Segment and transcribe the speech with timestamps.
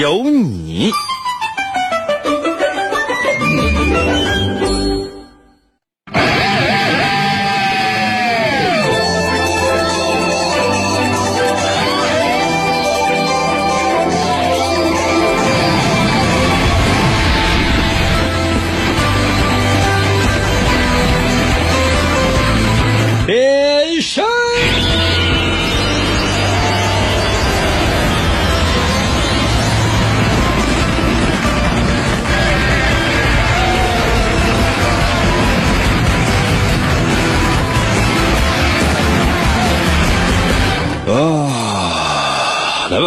[0.00, 0.90] 有你。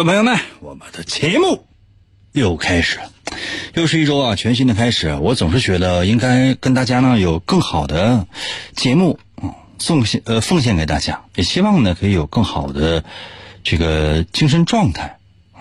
[0.04, 1.66] 朋友们，我们的节目
[2.32, 3.10] 又开始了，
[3.74, 5.16] 又是一周啊，全新的开始。
[5.20, 8.26] 我总是觉得应该跟大家呢有更好的
[8.76, 13.02] 节目啊，送献呃奉献给大家，也希望呢可以有更好的
[13.64, 15.18] 这个精神状态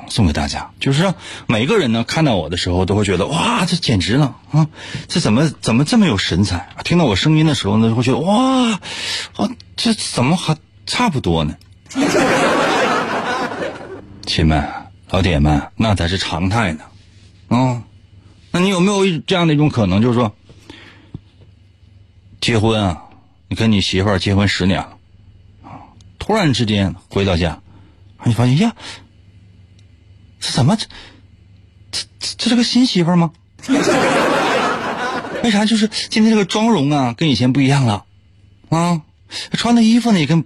[0.07, 0.69] 送给大家。
[0.79, 1.15] 就是让
[1.47, 4.67] 每个人呢看到我的时候都会觉得哇，这简直了啊！
[5.07, 6.69] 这怎么怎么这么有神采？
[6.83, 11.55] 听到我声音的时候呢，会觉得哇，啊，这怎么还差不多呢？
[14.37, 14.71] 亲们、
[15.09, 16.83] 老铁们，那才是常态呢，
[17.47, 17.81] 啊，
[18.51, 20.35] 那你有没有这样的一种可能，就是说，
[22.39, 23.01] 结婚啊，
[23.47, 24.95] 你跟你媳妇儿结婚十年了，
[25.63, 27.59] 啊，突然之间回到家，
[28.25, 28.75] 你发现呀，
[30.39, 30.85] 这怎么这
[32.19, 33.31] 这这是个新媳妇儿吗？
[35.43, 35.65] 为啥？
[35.65, 38.05] 就是今天这个妆容啊，跟以前不一样了，
[38.69, 39.01] 啊，
[39.53, 40.45] 穿的衣服呢也跟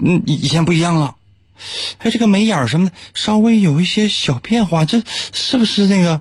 [0.00, 1.14] 嗯以以前不一样了。
[1.98, 6.20] 哎，这个眉眼什么的稍微有一些小变化，这是不是那个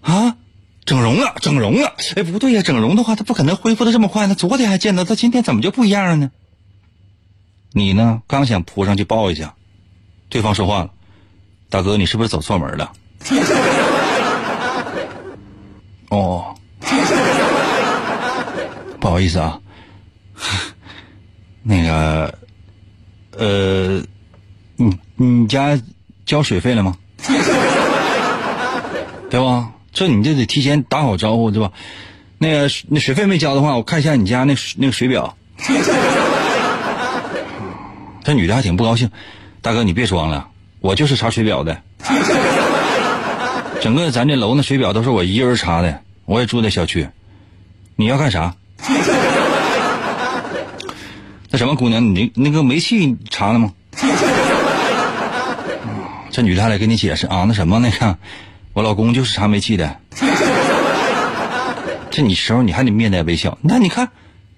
[0.00, 0.36] 啊？
[0.84, 1.94] 整容了，整容了！
[2.14, 4.34] 哎，不对呀，整容的话，他不可能恢复的这么快他。
[4.34, 6.30] 昨天还见到他，今天怎么就不一样了呢？
[7.72, 8.20] 你呢？
[8.26, 9.54] 刚想扑上去抱一下，
[10.28, 10.90] 对方说话了
[11.70, 12.92] ：“大哥，你是不是走错门了？”
[16.10, 16.54] 哦，
[19.00, 19.58] 不好意思啊，
[21.64, 22.38] 那个，
[23.38, 24.02] 呃。
[24.76, 25.80] 你你家
[26.26, 26.96] 交水费了吗？
[29.30, 29.70] 对吧？
[29.92, 31.72] 这你这得提前打好招呼，对吧？
[32.38, 35.36] 那个那水费没交的话，我看一下你家那那个水表。
[38.24, 39.10] 这女的还挺不高兴，
[39.62, 40.48] 大哥你别装了，
[40.80, 41.80] 我就是查水表的。
[43.80, 47.08] 整个咱这楼那水表都是我一个人查的，我也住在小区。
[47.96, 48.54] 你要干啥？
[51.50, 53.72] 那什么姑娘，你那个煤气查了吗？
[56.34, 57.44] 这女的还来给你解释啊？
[57.46, 58.18] 那什么那个，
[58.72, 60.00] 我老公就是查煤气的。
[62.10, 63.56] 这你时候你还得面带微笑。
[63.62, 64.10] 那你看，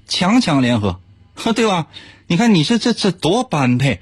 [0.08, 1.00] 强强联合，
[1.34, 1.88] 呵 对吧？
[2.28, 4.00] 你看你这这这多般配。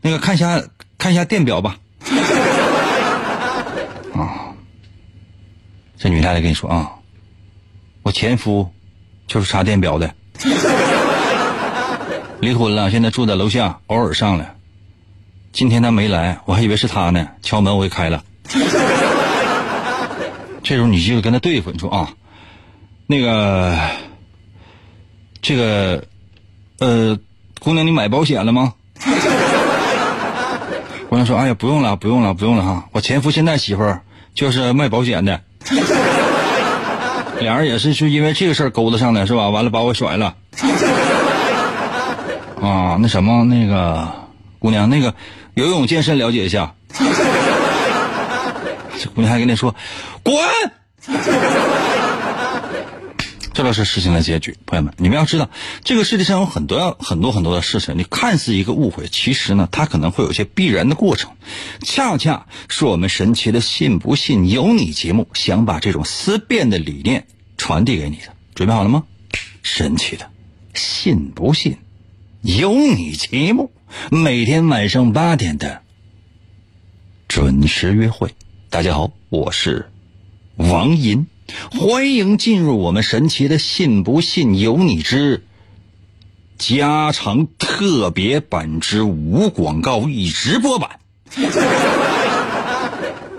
[0.00, 0.62] 那个看一下
[0.96, 1.78] 看一下电表吧。
[4.14, 4.54] 啊，
[5.98, 6.92] 这女太太跟你说啊，
[8.02, 8.72] 我前夫
[9.26, 10.14] 就是查电表的，
[12.38, 14.54] 离婚了，现在住在楼下，偶尔上来。
[15.52, 17.26] 今天他没来，我还以为是他呢。
[17.42, 18.22] 敲门我也开了。
[20.62, 22.12] 这时候你就跟他对付，你说啊，
[23.06, 23.76] 那个，
[25.42, 26.04] 这个，
[26.78, 27.18] 呃，
[27.58, 28.74] 姑娘，你买保险了吗？
[31.08, 32.88] 姑娘说：“哎呀，不用了，不用了，不用了哈。
[32.92, 34.02] 我前夫现在媳妇儿
[34.32, 35.40] 就是卖保险的，
[37.40, 39.48] 俩人也是就因为这个事儿勾搭上的，是吧？
[39.48, 40.36] 完了把我甩了。
[42.62, 44.06] 啊，那什么，那个
[44.60, 45.12] 姑娘，那个。”
[45.60, 46.74] 游泳健身了解一下，
[48.98, 49.74] 这姑娘还跟你说
[50.24, 50.34] ：“滚！”
[53.52, 54.56] 这倒是事情的结局。
[54.64, 55.50] 朋友们，你们要知道，
[55.84, 61.32] 这个世界上有很多很多很多的事情，你看似一个误会，其实呢，它可能会有一些必然的过程。
[61.82, 67.26] 恰恰是我们神奇的“信不信由你”节目，想把这种思辨的理念
[67.58, 68.32] 传递给你的。
[68.54, 69.02] 准备好了吗？
[69.62, 70.30] 神奇的
[70.72, 71.76] “信不信
[72.40, 73.70] 由你”节目。
[74.10, 75.82] 每天晚上八点的
[77.26, 78.34] 准时约会，
[78.68, 79.90] 大家好，我是
[80.56, 81.26] 王银，
[81.72, 85.44] 欢迎进入我们神奇的“信不信由你”之
[86.56, 91.00] 加长特别版之无广告一直播版。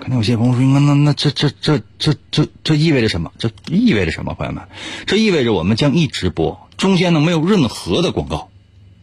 [0.02, 3.32] 跟能有些朋友说，那那那这这这这这这意味着什么？
[3.38, 4.34] 这意味着什么？
[4.34, 4.64] 朋友们，
[5.06, 8.50] 这意味着我们将一直播，中间呢没有任何的广告。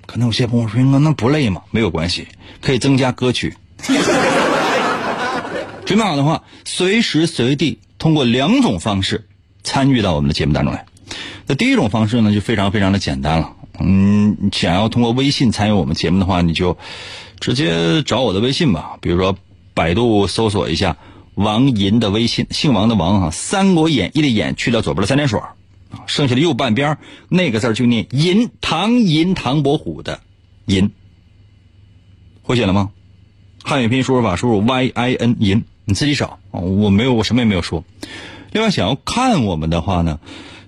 [0.10, 1.62] 可能有些朋友说，那那不累吗？
[1.70, 2.28] 没有关系，
[2.64, 3.56] 可以增加歌曲。
[5.86, 9.28] 准备好的话，随时随地通过两种方式
[9.62, 10.84] 参与到我们的节目当中来。
[11.46, 13.54] 那第一种方式呢，就非常非常的简单了。
[13.80, 16.76] 嗯，想要通过微信参与我们节目的话，你就
[17.40, 18.98] 直接找我的微信吧。
[19.02, 19.38] 比如说，
[19.76, 20.98] 百度搜索一下
[21.36, 25.40] 王银的微信，姓王的王哈，《三国演义》的演去掉左边的三点水，
[26.08, 26.98] 剩下的右半边
[27.28, 30.20] 那个字就念银，唐银唐伯虎的
[30.66, 30.92] 银，
[32.44, 32.92] 会写了吗？
[33.64, 37.84] 汉语拼音输入法输入 y i n 银，你自己找我没有，我什么也没有说。
[38.52, 40.20] 另外，想要看我们的话呢？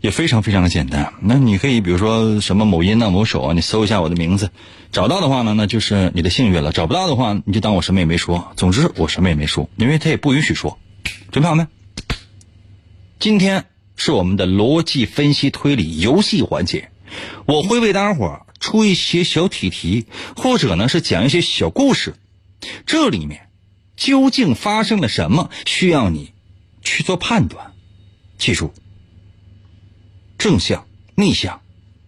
[0.01, 4.49] 也非常非常的简单，那你可以比如说什么某音啊、某手啊，你搜一下我的名字，
[4.91, 8.51] 找到的话呢，那就是你的幸运了；找不到的话，你就当我什么也没说。
[8.55, 10.79] 总之我什么也没说，因为他也不允许说。
[11.31, 11.67] 准备好没？
[13.19, 13.65] 今天
[13.95, 16.91] 是我们的逻辑分析推理游戏环节，
[17.45, 20.05] 我会为大家伙出一些小题题，
[20.35, 22.15] 或者呢是讲一些小故事，
[22.85, 23.49] 这里面
[23.95, 26.33] 究竟发生了什么，需要你
[26.81, 27.73] 去做判断。
[28.37, 28.73] 记住。
[30.37, 31.61] 正向、逆向，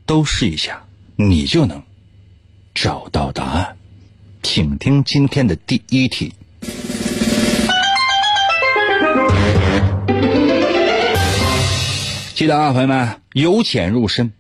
[0.07, 1.83] 都试一下，你就能
[2.73, 3.77] 找到答案。
[4.41, 6.33] 请听今天的第一题。
[12.43, 14.33] 记得啊，朋友们，由浅入深，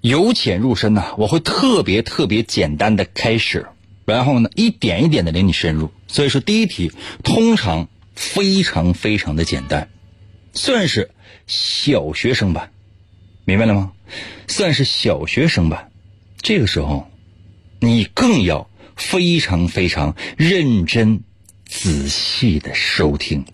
[0.00, 3.66] 由浅入深呢，我会特别特别简单的开始，
[4.06, 5.90] 然后呢，一点一点的领你深入。
[6.08, 9.90] 所以说，第一题通常非常非常的简单，
[10.54, 11.10] 算是
[11.46, 12.70] 小学生版。
[13.44, 13.92] 明白了吗？
[14.48, 15.90] 算是小学生吧。
[16.40, 17.10] 这个时候，
[17.80, 21.20] 你更要非常非常认真、
[21.66, 23.44] 仔细的收听。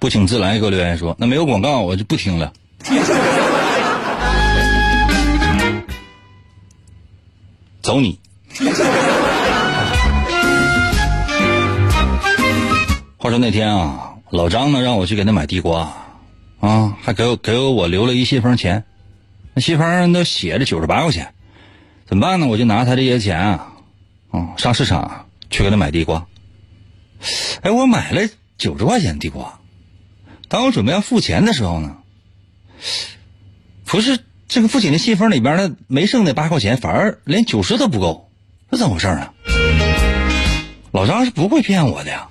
[0.00, 2.50] 不请自来，给我留言说，那没有广告，我就不听了。
[7.82, 8.18] 走你！
[13.18, 15.92] 话说那天啊，老张呢让我去给他买地瓜，
[16.60, 18.82] 啊，还给我给我留了一信封钱，
[19.52, 21.34] 那信封上都写着九十八块钱，
[22.06, 22.46] 怎么办呢？
[22.46, 23.72] 我就拿他这些钱啊，
[24.30, 26.26] 啊，上市场去给他买地瓜。
[27.60, 28.26] 哎，我买了
[28.56, 29.59] 九十块钱地瓜，
[30.50, 31.96] 当我准备要付钱的时候呢，
[33.86, 34.18] 不是。
[34.52, 38.28] 这个父亲的信封里边呢，没剩那八块钱，反而连九十都不够，
[38.68, 39.30] 这怎么回事呢？
[40.90, 42.26] 老张是不会骗我的呀？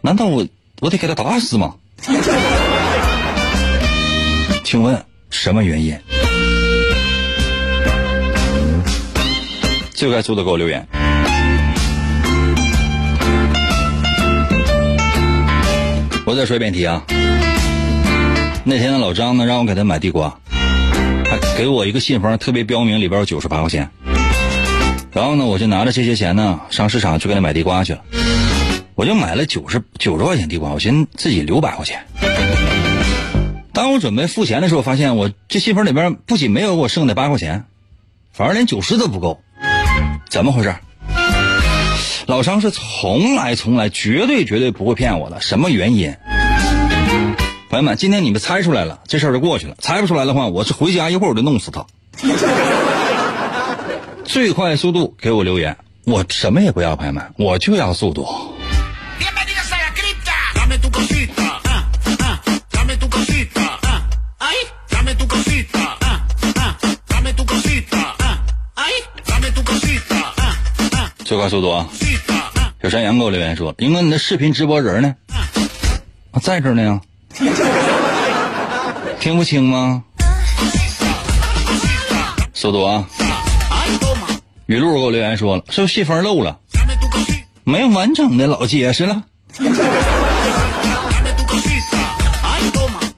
[0.00, 0.46] 难道我
[0.80, 1.74] 我得给他打死吗？
[4.62, 5.98] 请问什么原因？
[9.90, 10.86] 最快速的给我留言。
[16.28, 17.02] 我再说一遍题啊。
[18.62, 20.38] 那天的老张呢，让我给他买地瓜。
[21.24, 23.88] 还给我一个信封，特别标明里边有九十八块钱。
[25.10, 28.02] 然后呢，我就拿着这些钱呢，上市场去给他买地瓜去了。
[28.94, 32.04] 我就买了九十九十块钱地瓜，我寻思自己留百块钱。
[33.72, 37.64] 当我准备付钱的时候，发现我这信封里边不仅没有我剩的八块钱，
[38.34, 39.40] 反而连九十都不够。
[40.28, 40.74] 怎么回事？
[42.28, 46.14] 老张是从来从来绝对绝对不会骗我的，什么原因？
[47.70, 49.74] 朋友们，今天你们猜出来了，这事儿就过去了。
[49.78, 51.86] 猜不出来的话，我是回家一会儿我就弄死他。
[54.24, 58.28] 最快速度给我留言，我什么也不要，朋友们，我就要速度。
[71.24, 71.86] 最快速度啊！
[72.88, 75.14] 小山羊给我留言说：“英哥，你的视频直播人呢？
[76.40, 76.98] 在这呢呀。”
[79.20, 80.02] 听不清吗？
[82.54, 83.06] 速度啊！
[84.64, 86.58] 雨露给我留言说了，是不是信封漏了？
[87.62, 89.22] 没有完整的，老结实了。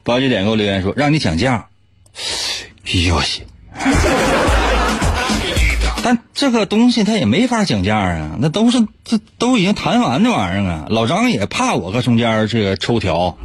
[0.03, 1.65] 八九点给我留言说，让你讲价。
[3.07, 3.45] 哟西！
[6.03, 10.87] 但这个东西他也没法讲价啊，那都是这都已经谈完的玩意儿啊。
[10.89, 13.37] 老张也怕我搁中间这个抽条。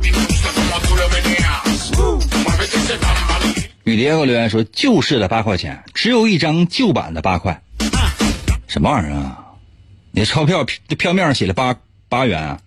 [3.83, 7.61] 雨蝶给我留言说：“旧式的八块钱，只有一张旧版的八块，
[8.67, 9.37] 什么玩意儿啊？
[10.11, 10.65] 你钞票
[10.97, 11.75] 票面上写了八
[12.09, 12.57] 八元，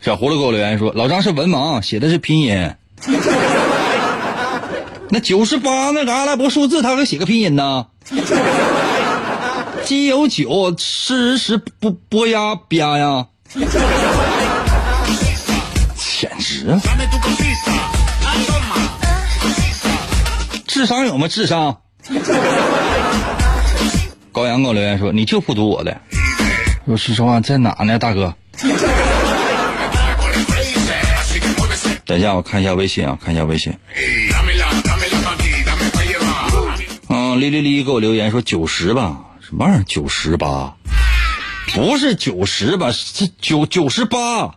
[0.00, 2.70] 小葫芦给我留言说：“老张是文盲，写的是拼音。
[5.14, 7.86] 那九十八那个阿拉伯数字，他给写个拼音呢？
[9.86, 13.26] 鸡有九，吃是不波呀吧呀？
[16.18, 16.80] 简直了！
[20.66, 21.28] 智商有吗？
[21.28, 21.78] 智商？
[24.32, 25.96] 高阳给我留言说：你就不读我的。
[26.88, 28.34] 说实话，在哪呢，大哥？
[32.04, 33.72] 等一下，我看一下微信啊，看一下微信。
[37.34, 39.84] 嗯，哩哩哩给我留言说九十吧，什么玩意儿？
[39.84, 40.74] 九十八？
[41.74, 42.92] 不是九十吧？
[42.92, 44.54] 是九九十八？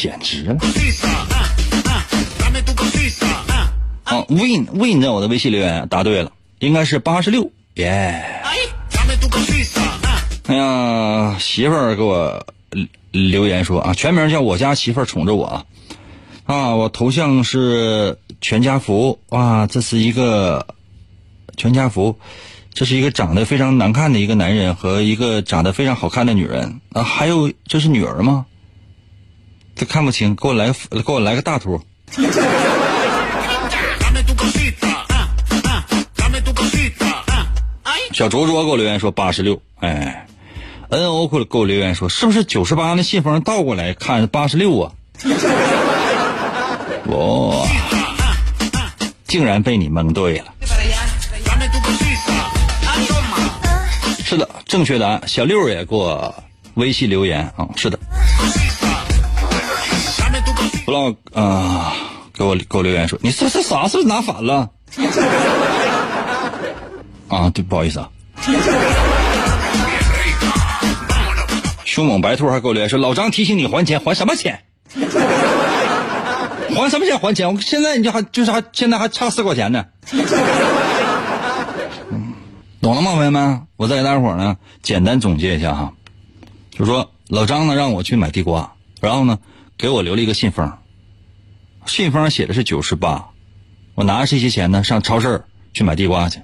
[0.00, 0.56] 简直了！
[4.04, 8.24] 啊，win win 在我的微信留言答对了，应该是八十六，耶！
[10.46, 12.46] 哎呀，媳妇儿给我
[13.10, 15.64] 留言说啊，全名叫我家媳妇儿宠着我啊，
[16.44, 20.66] 啊，我头像是全家福，哇，这是一个
[21.56, 22.18] 全家福，
[22.72, 28.46] 这是一个长得非常难看的一个男人和一个长得非常好看的女人啊，还有这是女儿吗？
[29.74, 31.80] 这看不清，给我来给我来个大图。
[38.12, 40.26] 小卓卓给我留言说八十六，哎
[40.88, 44.92] ，N O 给我给我留言说是不是九十八那信封倒过来看八十六啊？
[47.08, 47.66] 哇，
[49.26, 50.54] 竟然被你蒙对了。
[54.24, 55.22] 是的，正确答案。
[55.26, 56.34] 小六也给我
[56.74, 57.98] 微信留言啊，是的。
[60.84, 61.94] 不让啊，
[62.32, 63.88] 给我给我留言说你是是啥？
[63.88, 64.70] 是不是拿反了？
[67.28, 68.08] 啊，对，不好意思啊。
[71.84, 74.62] 凶猛白兔还给我留言说：“老张提醒你还钱，还什么钱？
[76.82, 77.18] 还什么钱？
[77.18, 77.54] 还钱？
[77.54, 79.86] 我现在你就还就是还现在还差四块钱呢。”
[82.80, 83.62] 懂了吗，朋友们？
[83.76, 85.94] 我再给大家伙儿呢简单总结一下哈，
[86.70, 89.40] 就说老张呢让我去买地瓜，然后呢
[89.76, 90.72] 给我留了一个信封，
[91.84, 93.30] 信封写的是九十八，
[93.96, 96.40] 我拿着这些钱呢上超市去买地瓜去。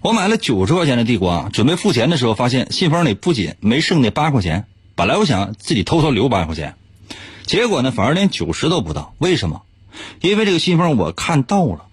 [0.00, 4.64] 我买了九十块钱的地瓜，准备付钱的时候，发现信封里不仅没剩那八块钱。
[4.94, 6.74] 本来我想自己偷偷留八块钱，
[7.50, 9.12] 结果呢，反而连九十都不到。
[9.18, 9.62] 为什么？
[10.20, 11.86] 因为这个信封我看到了，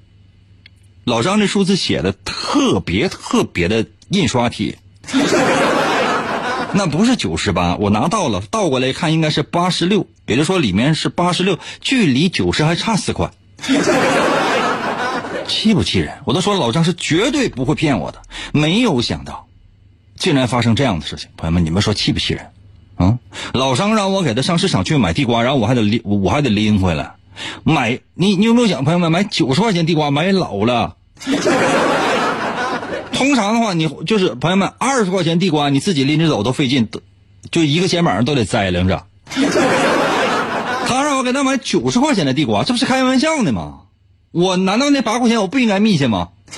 [1.04, 4.76] 老张这数字写的特别特别的印刷体，
[6.76, 13.32] 那不是九十八，我拿到了，倒过来看应该是八十六，也就是说里面是八十六，距离九十还差四块。
[15.48, 16.20] 气不气人？
[16.26, 18.22] 我都说老张是绝对不会骗我的，
[18.52, 19.48] 没有想到，
[20.16, 21.32] 竟然发生这样的事情。
[21.36, 22.52] 朋友们，你们说气不气人？
[22.98, 23.18] 啊，
[23.54, 27.14] 老张让我给他上市场去买地瓜，然后我还得拎，我还得拎回来
[27.64, 28.00] 买。
[28.16, 30.96] 你你有没有想，朋友们，买九十块钱地瓜买老了？
[33.14, 36.88] 通常的话，你就是朋友们，二十块钱地瓜你自己拎着走都费劲，
[37.52, 39.06] 就一个肩膀上都得栽两着。
[40.88, 43.82] 他让我给他买九十块钱的地瓜，这不是开玩笑呢吗？
[44.32, 46.30] 我难道那八块钱我不应该密去吗？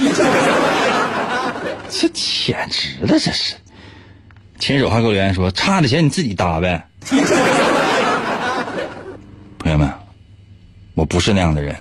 [1.90, 3.56] 这简直了，这是！
[4.60, 6.86] 亲手还给我留言说差的钱你自己搭呗。
[9.58, 9.92] 朋友们，
[10.96, 11.76] 我不是那样的人。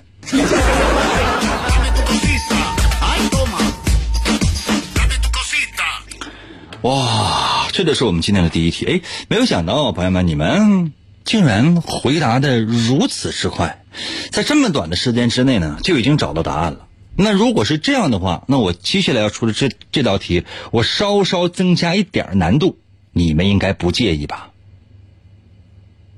[6.82, 8.87] 哇，这就是我们今天的第一题。
[8.87, 10.92] 哎，没有想到，朋友们，你们
[11.25, 13.82] 竟然回答的如此之快。
[14.30, 16.88] 在这么短的时间之内呢，就已经找到答案了。
[17.20, 22.78] 那如果是这样的话，那我接下来要出的这这道题，我稍稍增加一点难度，
[23.10, 24.52] 你们应该不介意吧？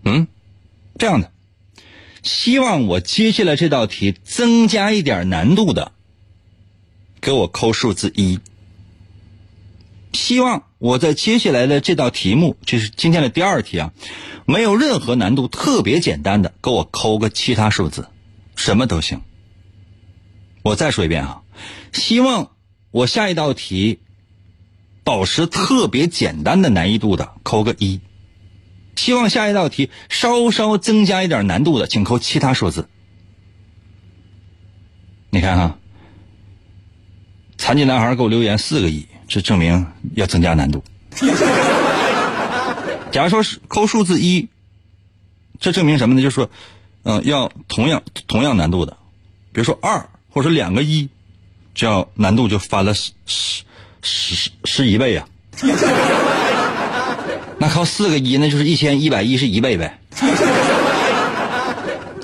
[0.04, 0.28] 嗯，
[0.98, 1.32] 这样的，
[2.22, 5.92] 希望我接下来这道题增加一点难度的，
[7.22, 8.38] 给我扣数字一。
[10.12, 13.92] 希望我在接下来的这道题目，就是今天的第二题啊。
[14.44, 18.08] 没有任何难度，特别简单的，给我扣个其他数字，
[18.54, 19.22] 什么都行。
[20.62, 21.42] 我再说一遍啊，
[21.92, 22.50] 希望
[22.90, 24.00] 我下一道题
[25.04, 28.00] 保持特别简单的难易度的，扣个一；
[28.94, 32.88] 希望下一道题稍稍增加一点难度的，请扣其他数字。
[35.30, 35.78] 你看哈，
[37.56, 40.84] 残疾男孩给我留言四个亿，这证明要增加难度。
[43.10, 44.48] 假如说是扣数字一，
[45.58, 46.22] 这证明什么呢？
[46.22, 46.50] 就是说，
[47.04, 48.96] 嗯，要同样同样难度的，
[49.52, 51.08] 比如说二或者两个一，
[51.74, 53.64] 这样难度就翻了十十
[54.02, 55.26] 十十一倍呀。
[57.58, 59.98] 那靠四个一，那就是一千一百一十一倍呗。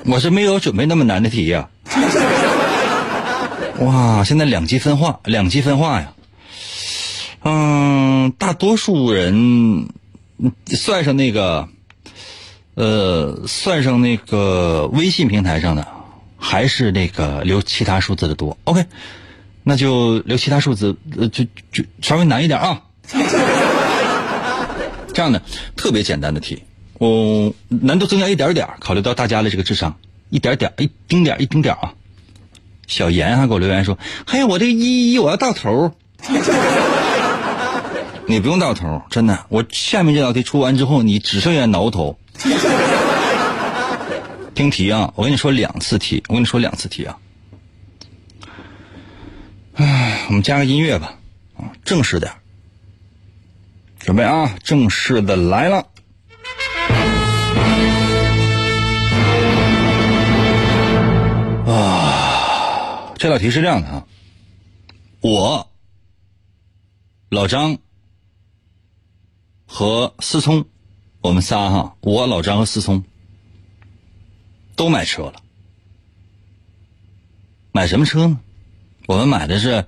[0.05, 1.69] 我是没有准备那么难的题呀。
[3.79, 6.13] 哇，现在两极分化，两极分化呀。
[7.43, 9.87] 嗯，大多数人
[10.65, 11.67] 算上那个，
[12.73, 15.87] 呃，算上那个微信平台上的，
[16.37, 18.57] 还是那个留其他数字的多。
[18.63, 18.85] OK，
[19.63, 22.81] 那就留其他数字，呃，就就稍微难一点啊。
[25.13, 25.41] 这样的
[25.75, 26.63] 特别简单的题，
[26.99, 29.97] 我难度增加一点点，考虑到大家的这个智商，
[30.29, 31.93] 一点点，一丁点，一丁点啊。
[32.85, 35.93] 小严还给我留言说：“嘿，我这一一我要到头。
[38.29, 39.45] ”你不用到头，真的。
[39.49, 42.17] 我下面这道题出完之后，你只剩下挠头。
[44.57, 47.19] 听题啊，我跟你说两次题，我跟你说两次题啊。
[49.75, 51.15] 唉，我们加个音乐吧，
[51.55, 52.31] 啊，正式点。
[53.99, 55.87] 准备啊，正式的来了。
[61.71, 64.07] 啊，这道题是这样的啊，
[65.21, 65.69] 我
[67.29, 67.77] 老张
[69.67, 70.65] 和思聪，
[71.21, 73.03] 我们仨哈，我老张和思聪
[74.77, 75.33] 都买车了。
[77.73, 78.39] 买什么车呢？
[79.07, 79.85] 我们买的是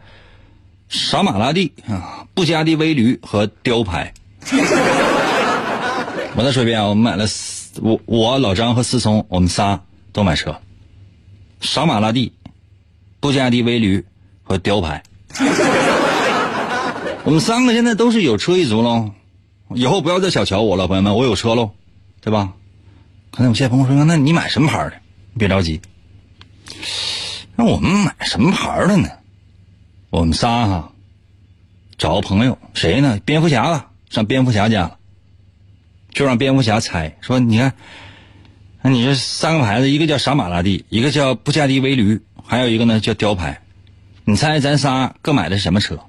[0.90, 4.14] 傻马拉蒂啊，布加迪威驴和雕牌。
[6.36, 7.26] 我再说一遍啊，我们买了
[7.82, 9.82] 我我老张和思聪，我们仨
[10.12, 10.60] 都买车。
[11.62, 12.32] 傻马拉蒂、
[13.20, 14.06] 布加迪威驴
[14.44, 15.04] 和雕牌，
[17.26, 19.12] 我们三个现在都是有车一族喽。
[19.76, 21.72] 以后不要再小瞧我了，朋友们，我有车喽，
[22.22, 22.54] 对吧？
[23.32, 24.94] 可能有些朋友说：“那你买什么牌的？”
[25.38, 25.80] 别着急，
[27.56, 29.10] 那我们买什么牌的呢？
[30.10, 30.92] 我们仨哈，
[31.98, 33.20] 找个朋友，谁呢？
[33.24, 34.98] 蝙蝠侠了，上蝙蝠侠家了，
[36.12, 37.74] 就让蝙蝠侠猜，说你看。
[38.82, 43.62] 那你这三个牌子，一个叫傻玛拉蒂，一个叫布加迪威驴，还有一个呢叫雕牌。
[44.24, 46.00] 你猜咱仨各买的什么车？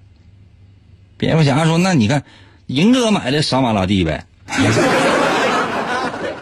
[1.16, 2.22] 蝙蝠侠说：“那你看，
[2.66, 4.24] 银哥买的傻玛拉蒂呗。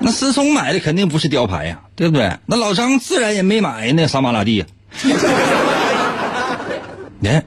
[0.01, 2.39] 那思聪买的肯定不是雕牌呀，对不对？
[2.47, 4.67] 那老张自然也没买那傻玛拉蒂呀。
[7.25, 7.45] 哎，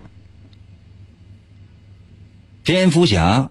[2.64, 3.50] 蝙蝠侠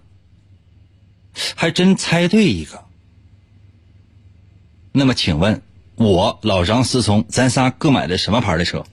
[1.55, 2.79] 还真猜对一个。”
[4.93, 5.61] 那么，请问，
[5.95, 8.83] 我老张、思聪，咱仨各买的什么牌的车？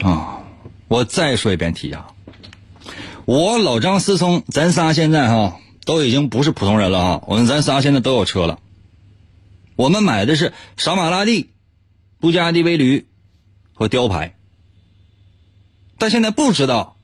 [0.00, 0.38] 啊，
[0.88, 2.06] 我再说一遍题啊，
[3.26, 5.56] 我老张、思聪，咱仨现在哈
[5.88, 8.58] 都已经不是普通人了啊，我们咱仨现在都有车了。
[9.74, 11.48] 我们买的是傻玛拉蒂、
[12.20, 13.06] 布加迪威驴
[13.72, 14.34] 和雕牌，
[15.96, 16.98] 但现在不知道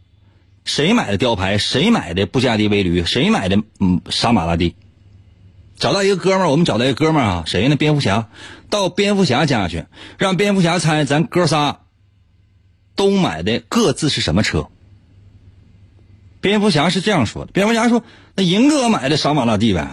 [0.66, 4.76] 谁买的雕牌，谁买的布加迪威驴，谁买的嗯傻玛拉蒂。
[5.78, 7.76] 找到一个哥们儿，我们找到一个哥们儿啊，谁呢？
[7.76, 8.28] 蝙蝠侠，
[8.68, 9.86] 到蝙蝠侠家去，
[10.18, 11.80] 让蝙蝠侠猜咱哥仨
[12.96, 14.68] 都买的各自是什么车。
[16.42, 18.04] 蝙蝠侠是这样说的：蝙蝠侠说，
[18.36, 19.88] 那银哥买的傻玛拉蒂呗，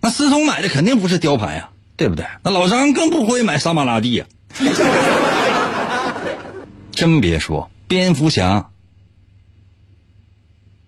[0.00, 2.26] 那思聪买的肯定不是雕牌呀，对不对？
[2.42, 4.26] 那老张更不会买傻玛拉蒂呀。
[6.92, 8.70] 真别说，蝙蝠侠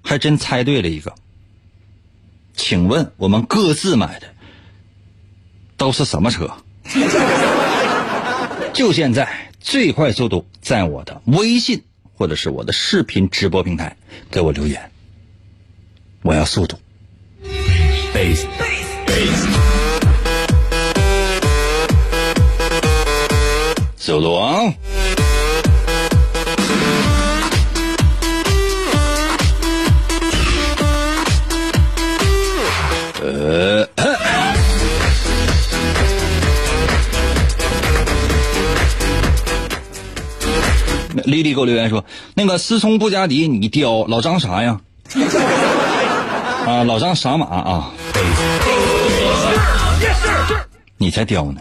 [0.03, 1.15] 还真猜对了一个。
[2.57, 4.29] 请问我们各自买的？
[5.77, 6.51] 都是什么车？
[8.73, 11.83] 就现在，最快速度在我的微信
[12.15, 13.97] 或者是我的视频直播平台
[14.31, 14.91] 给我留言。
[16.23, 16.79] 我要速度。
[23.97, 24.73] 速度啊！
[41.25, 44.79] 丽丽给我留言说：“那个思聪布加迪你雕，老张啥呀？
[46.67, 47.91] 啊，老张傻马啊？
[51.05, 51.61] 你才雕呢！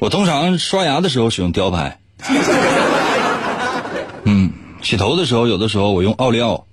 [0.00, 1.96] 我通常刷牙的时候使用雕牌，
[4.24, 4.50] 嗯，
[4.82, 6.66] 洗头的时候有的时候我用奥利奥。”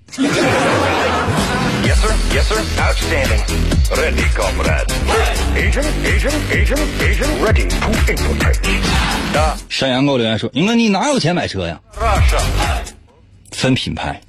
[9.69, 11.79] 山羊给我留言说：“英哥，你哪有钱买车呀？”
[13.53, 14.19] 分品牌。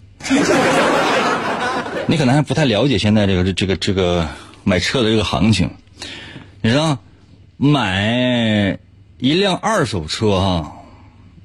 [2.06, 4.28] 你可能还不太了解现在这个这个这个
[4.62, 5.70] 买车的这个行情。
[6.60, 6.98] 你知道，
[7.56, 8.78] 买
[9.18, 10.72] 一辆二手车哈，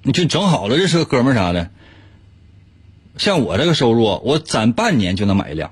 [0.03, 1.69] 你就整好了，这是个哥们儿啥的，
[3.17, 5.71] 像我这个收入，我攒半年就能买一辆。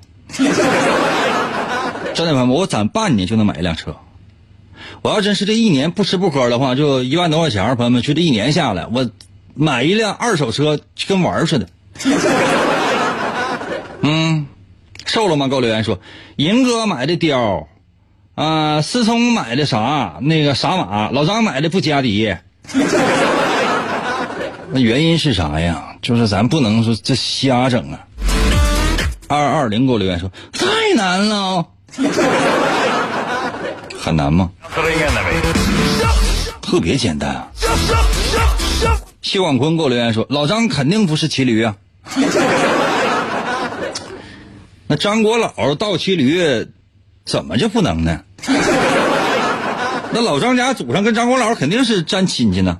[2.14, 3.96] 真的朋友们，我攒半年就能买一辆车。
[5.02, 9.10] 我要真是这一年不吃不喝的话，就一万多块钱，朋友们，就这一年下来，我
[9.54, 11.68] 买一辆二手车就跟玩儿似的。
[14.02, 14.46] 嗯，
[15.08, 15.48] 瘦了吗？
[15.48, 15.98] 给我留言说，
[16.36, 17.66] 银哥买的貂，
[18.34, 20.18] 啊，思聪买的啥？
[20.20, 22.36] 那个啥马，老张买的布加迪。
[24.70, 25.96] 那原因是啥呀？
[26.02, 28.04] 就是咱不能说这瞎整啊。
[29.28, 31.66] 二二零给我留言说，太难了。
[33.98, 34.50] 很难吗？
[36.60, 37.48] 特别简单啊！
[39.22, 41.76] 谢广坤给我留言说：“老张肯定不是骑驴啊。”
[44.88, 46.66] 那张国老倒骑驴，
[47.24, 48.22] 怎么就不能呢？
[50.10, 52.78] 那老张家祖上跟张国老肯定是沾亲戚呢。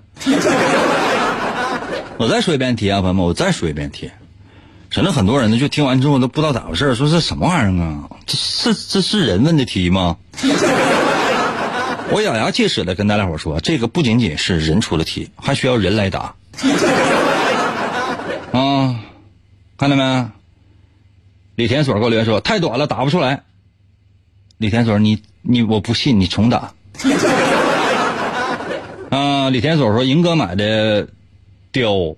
[2.16, 4.10] 我再说一遍题啊，朋友们，我再说一遍题。
[4.90, 8.08] 真的很多人呢，就听完之后都不知道咋回事说这什么玩意儿啊？
[8.24, 10.16] 这是这是人问的题吗？
[12.10, 16.34] 我咬牙切齿的跟大家伙说，这个不仅仅是人出的题，还需要人来答。
[18.52, 18.96] 啊，
[19.76, 20.26] 看到没？
[21.58, 23.42] 李田所给我留言说太短了，打不出来。
[24.58, 26.72] 李田所，你你我不信，你重打。
[29.10, 31.08] 啊，李田所说，银哥买的
[31.72, 32.14] 貂。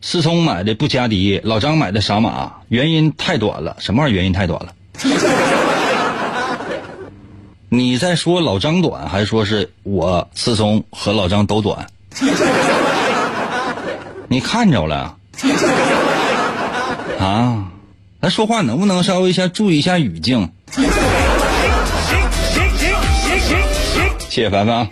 [0.00, 3.76] 思聪买的布加迪，老张买的傻马，原因太短了。
[3.80, 4.14] 什么玩意儿？
[4.14, 4.72] 原因太短了？
[7.68, 11.84] 你在说老张短，还是说是我思聪和老张都短？
[14.28, 15.16] 你看着了
[17.18, 17.72] 啊？
[18.24, 20.48] 咱说话能不能稍微一下注意一下语境？
[24.30, 24.88] 谢谢凡凡啊。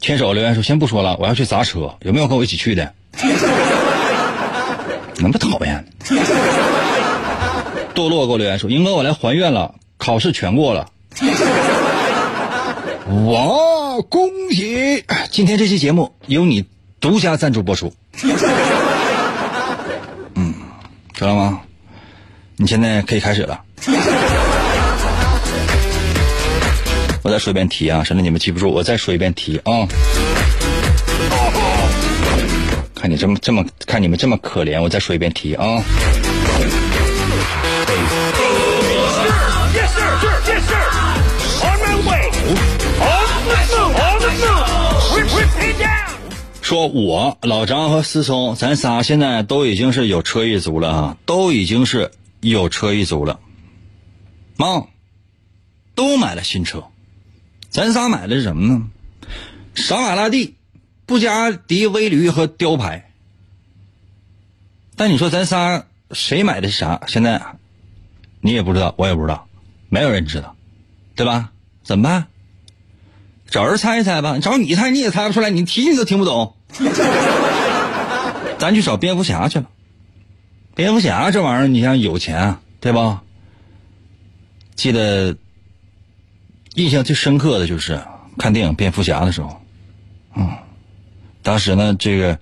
[0.00, 2.92] 牵手留言说：“先不说了，我要去砸车，有没有跟我一起去的？”
[5.18, 5.86] 那么讨厌。
[7.94, 10.88] 堕落给我留言说：“英哥，我来还愿了，考试全过了。”
[13.28, 15.04] 哇，恭喜！
[15.30, 16.64] 今天这期节目由你
[16.98, 17.92] 独家赞助播出。
[20.36, 20.54] 嗯，
[21.12, 21.60] 知道吗？
[22.56, 23.60] 你现在可以开始了。
[27.22, 28.70] 我再说一遍题啊，省得你们记不住。
[28.70, 29.86] 我再说一遍题啊。
[32.94, 35.82] 看你这么这么看你们这么可怜，我再说一遍题啊。
[46.64, 53.38] 说我老张和思聪，咱仨现在都已经是有车一族了啊，都已经是有车一族了。
[54.56, 54.86] 妈，
[55.94, 56.84] 都买了新车。
[57.68, 58.88] 咱仨买的是什么呢？
[59.74, 60.54] 傻马拉蒂、
[61.04, 63.10] 布加迪威驴和雕牌。
[64.96, 67.02] 但你说咱仨谁买的是啥？
[67.08, 67.42] 现在
[68.40, 69.46] 你也不知道，我也不知道，
[69.90, 70.56] 没有人知道，
[71.14, 71.52] 对吧？
[71.82, 72.26] 怎么办？
[73.54, 74.40] 找人猜一猜吧。
[74.40, 76.56] 找你猜你也猜不出来，你提你都听不懂。
[78.58, 79.66] 咱去找蝙蝠侠去了。
[80.74, 83.22] 蝙蝠侠这玩意儿，你像有钱，对吧？
[84.74, 85.36] 记得。
[86.74, 88.02] 印象最深刻的就是
[88.36, 89.60] 看电影《蝙蝠侠》的时候，
[90.34, 90.50] 嗯，
[91.40, 92.36] 当时呢，这个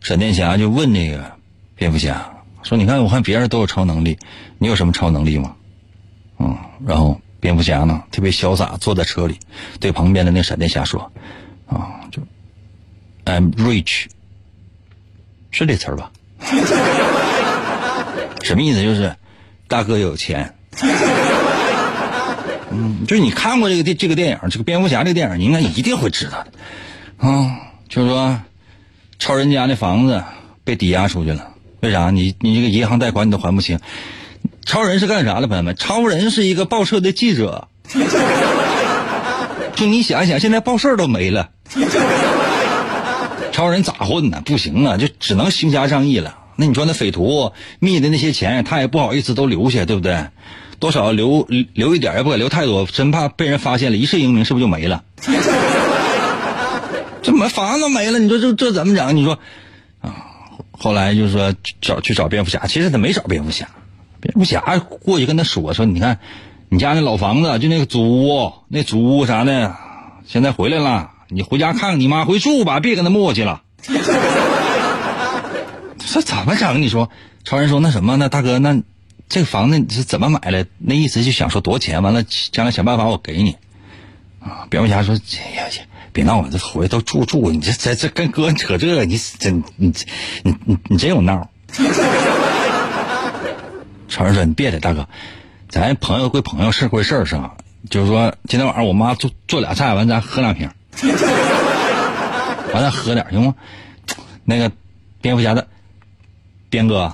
[0.00, 1.32] 闪电侠就问那个
[1.74, 4.16] 蝙蝠侠说：“你看，我看别人都有超能力，
[4.58, 5.56] 你有什么超能力吗？”
[6.38, 9.40] 嗯，然后蝙蝠侠呢特别潇洒，坐在车里
[9.80, 11.12] 对旁边的那闪电侠说
[11.66, 12.22] ：“啊，就
[13.24, 14.04] I'm rich，
[15.50, 16.12] 是这词儿吧？
[18.42, 18.80] 什么意思？
[18.80, 19.16] 就是
[19.66, 20.54] 大哥有钱。”
[22.70, 28.40] 嗯，就是你看过这个电这个电影，这个蝙蝠侠这个电影，你应该一定会知道的，啊，就是说，
[29.18, 30.22] 超人家那房子
[30.62, 32.12] 被抵押出去了，为啥？
[32.12, 33.80] 你你这个银行贷款你都还不清。
[34.64, 35.74] 超人是干啥的，朋友们？
[35.76, 37.68] 超人是一个报社的记者。
[39.74, 41.50] 就你想一想，现在报社都没了，
[43.52, 44.42] 超人咋混呢？
[44.44, 46.38] 不行啊，就只能行侠仗义了。
[46.56, 50.26] 那你说那匪徒密的那些钱，他也不好意思都留下，对不对？
[50.78, 55.02] 多少留留一点也不敢留太多，真怕被人发现了，一世英名是不是就没了？
[57.22, 59.16] 这么房子没了，你说这这怎么整？
[59.16, 59.38] 你说
[60.00, 60.14] 啊，
[60.72, 63.68] 后来就是说找去找蝙蝠侠，其实他没找蝙蝠侠，
[64.22, 66.18] 蝙蝠侠过去跟他说说，你看
[66.70, 69.76] 你家那老房子就那个祖屋，那祖屋啥的，
[70.26, 73.60] 现在回来了，你回家看看你妈回住吧，别跟他磨叽了。
[75.98, 76.80] 这怎么整？
[76.80, 77.10] 你说，
[77.44, 78.80] 超人说那什么，那大哥那。
[79.28, 80.66] 这个房子你是怎么买的？
[80.76, 83.56] 那意思就想说多少钱，完了将来想办法我给你。
[84.40, 85.64] 啊，蝙蝠侠说：“哎呀
[86.12, 89.90] 别闹了，这回头住住，你这这这跟哥扯这，你真你
[90.44, 91.48] 你你你真有闹。
[94.12, 95.08] 超人说：“你别的，大哥，
[95.70, 97.54] 咱朋友归朋友，事归事儿是吧？
[97.88, 100.70] 就是说，今天晚上我妈做做俩菜，完咱喝两瓶，
[102.74, 103.54] 完咱喝点行吗？
[104.44, 104.70] 那个
[105.22, 105.66] 蝙蝠侠的
[106.68, 107.04] 边哥，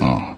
[0.00, 0.36] 啊，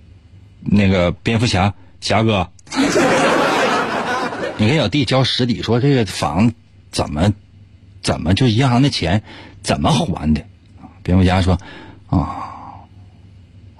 [0.64, 2.48] 那个蝙蝠侠侠哥，
[4.56, 6.54] 你跟小弟交实底，说这个房
[6.90, 7.34] 怎么
[8.02, 9.22] 怎么就银行的钱
[9.62, 10.42] 怎么还的？
[11.02, 11.58] 蝙蝠侠说
[12.08, 12.54] 啊。”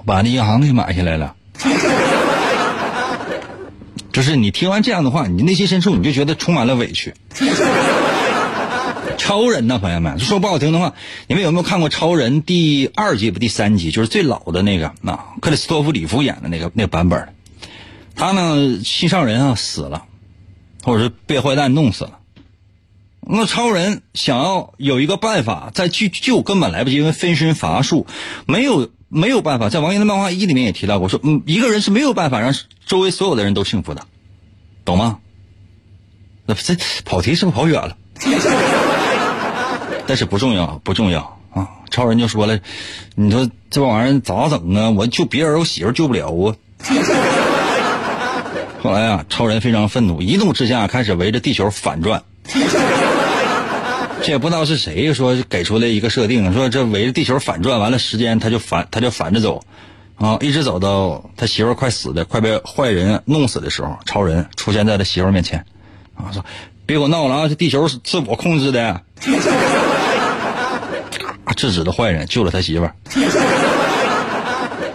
[0.08, 1.36] 把那银行给买下来了，
[4.10, 7.12] 就是你听完这样的话，你内心深处你就觉得充满了委屈。
[9.18, 10.94] 超人呢，朋友们，说不好听的话，
[11.26, 13.90] 你们有没有看过《超人》第二集不第三集？
[13.90, 17.34] 就是最老的那个，那克里斯托弗里夫演的那个那个版本。
[18.16, 20.04] 他呢，心上人啊死了，
[20.84, 22.12] 或者是被坏蛋弄死了。
[23.20, 28.06] 那超人想要有一个办法再去救，根本来不及，因为分身乏术，
[28.46, 28.88] 没有。
[29.08, 32.54] 没有办法，在王爷的漫画一里面也提到过，说嗯，一个人是没有办法让
[32.86, 34.06] 周围所有的人都幸福的，
[34.84, 35.18] 懂吗？
[36.46, 37.96] 那这跑题是不是跑远了？
[40.06, 41.68] 但是不重要，不重要啊！
[41.90, 42.58] 超人就说了，
[43.14, 44.90] 你说这玩意儿咋整啊？
[44.90, 46.56] 我救别人，我媳妇救不了啊！
[48.82, 52.22] 后来啊，超人非常愤怒，一怒之下开始围着地球反转。
[54.28, 59.62] 也不知道是谁说给出来一个设定，说这围着地球反转完了时间他就反他就反着走，
[60.16, 65.64] 啊，一直走到他媳妇快死的快被坏人弄死的时候，超人出现在他媳妇面前，
[66.14, 66.44] 啊，说
[66.84, 69.00] 别给我闹了啊，这地球是我控制的，
[71.56, 72.88] 制止了坏人，救了他媳妇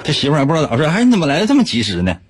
[0.03, 2.15] 他媳妇还不知道咋回事，哎，你怎么来的这么及时呢？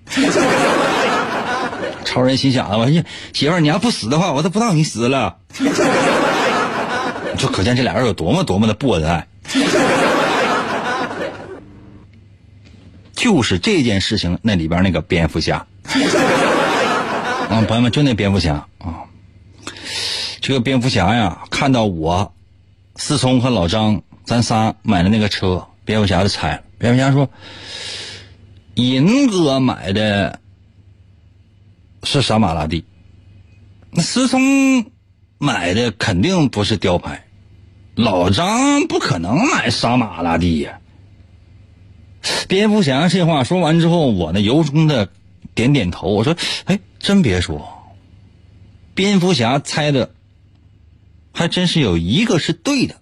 [2.04, 2.88] 超人心想啊，我
[3.32, 5.36] 媳妇你要不死的话，我都不知道你死了。
[7.36, 9.26] 就可见这俩人有多么多么的不恩爱，
[13.12, 15.66] 就是这件事情那里边那个蝙蝠侠，
[17.48, 19.04] 啊，朋友们，就那蝙蝠侠啊，
[20.40, 22.32] 这个蝙蝠侠呀，看到我
[22.96, 26.62] 思聪和老张咱仨买的那个车，蝙蝠侠就猜了。
[26.78, 27.28] 蝙蝠侠说
[28.74, 30.38] ：“银哥买的
[32.02, 32.84] 是啥马拉蒂？
[33.90, 34.84] 那思聪
[35.38, 37.26] 买的肯定不是雕牌。”
[37.96, 40.80] 老张不可能买杀马拉蒂呀！
[42.48, 45.10] 蝙蝠侠这话说完之后，我呢由衷的
[45.54, 46.08] 点点头。
[46.08, 47.94] 我说：“哎，真别说，
[48.94, 50.12] 蝙蝠侠猜的
[51.32, 53.00] 还真是有一个是对的。”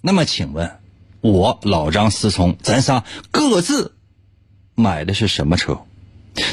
[0.00, 0.78] 那么，请问，
[1.20, 3.96] 我老张思聪，咱仨各自
[4.76, 5.80] 买的是什么车？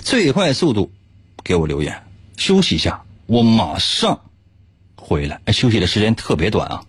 [0.01, 0.91] 最快速度
[1.43, 2.03] 给我留言。
[2.37, 4.19] 休息一下，我马上。
[4.95, 6.81] 回来，休息的时间特别短啊！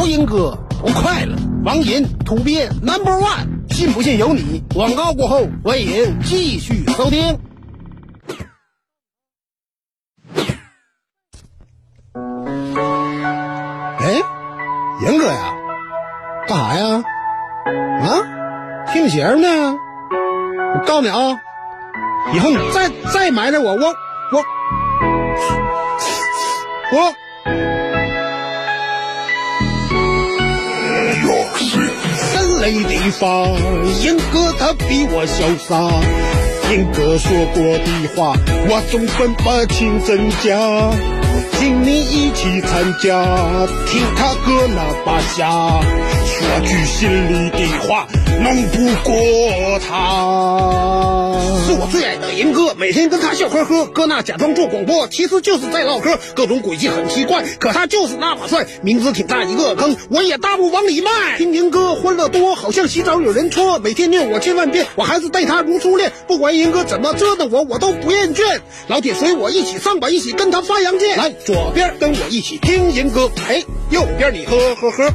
[0.00, 4.64] 吴英哥不快乐，王银土鳖 Number One，信不信由你。
[4.74, 7.38] 广告过后，欢迎继续收听。
[14.00, 14.22] 哎，
[15.02, 15.54] 严哥呀，
[16.48, 17.04] 干啥呀？
[18.00, 19.76] 啊，听节目呢？
[20.74, 21.38] 我告诉你啊，
[22.34, 24.44] 以后你再再埋汰我，我我。
[26.92, 27.14] 我。
[32.16, 33.48] 三雷地方，
[34.02, 35.90] 英哥他比我潇洒。
[36.70, 38.36] 英哥说过的话，
[38.68, 41.21] 我总分不清真假。
[41.58, 43.24] 请你一起参加，
[43.86, 45.80] 听他哥那把瞎，
[46.26, 48.06] 说句心里的话。
[48.42, 53.86] 弄不过他，是我最爱的银哥，每天跟他笑呵呵。
[53.86, 58.66] 哥那假装做广播，其实就是在唠嗑，各种诡计很奇怪，可他就是那么帅。
[58.82, 61.38] 名字挺大一个坑，我也大步往里迈。
[61.38, 66.10] 听银哥欢乐多，好像洗澡有人搓，每天念我千万遍，我还是待他如初恋。
[66.26, 68.42] 不管银哥怎么折腾我，我都不厌倦。
[68.88, 71.16] 老铁随我一起上吧，一起跟他发扬剑。
[71.22, 75.14] 来，左边跟我一起听银哥，哎，右边你呵呵呵，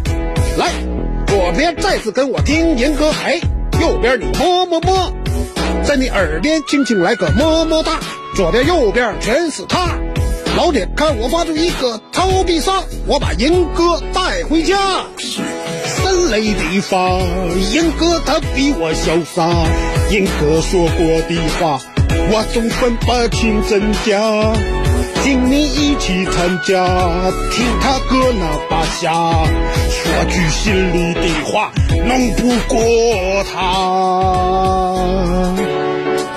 [0.57, 0.71] 来。
[1.27, 3.41] 左边再次跟我听银歌，哎，
[3.81, 5.11] 右边你么么么，
[5.83, 7.99] 在你耳边轻轻来个么么哒。
[8.37, 9.99] 左边右边全是他，
[10.55, 14.77] 老铁看我发出一个超必杀，我把银哥带回家。
[15.17, 17.19] 三雷地发，
[17.73, 19.45] 银哥他比我潇洒，
[20.09, 21.81] 银哥说过的话，
[22.31, 24.86] 我总分不清真假。
[25.27, 26.87] 请你一起参加，
[27.51, 29.11] 听他哥那把瞎，
[29.91, 31.69] 说句心里的话，
[32.05, 33.59] 弄不过他。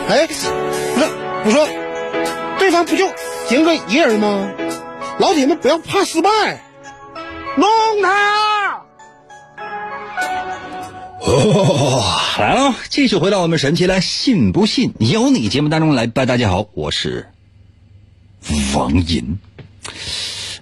[0.08, 0.26] 哎，
[0.96, 1.06] 那
[1.44, 1.68] 我说，
[2.58, 3.06] 对方不就
[3.50, 4.50] 赢个一人吗？
[5.20, 6.28] 老铁们不要怕失败，
[7.56, 7.68] 弄
[8.02, 8.82] 他！
[11.20, 12.02] 哦，
[12.40, 16.26] 来了，继续回到我们神奇来信不信由你节目当中来吧。
[16.26, 17.28] 大家好，我是
[18.74, 19.38] 王银。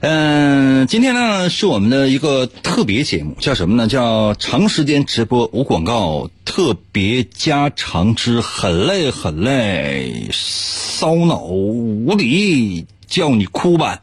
[0.00, 3.88] 嗯，今天呢是我们的一个特别节目，叫什么呢？
[3.88, 14.00] 叫长时间直播无广告特别加长之很累很累，烧脑无理，叫你哭吧。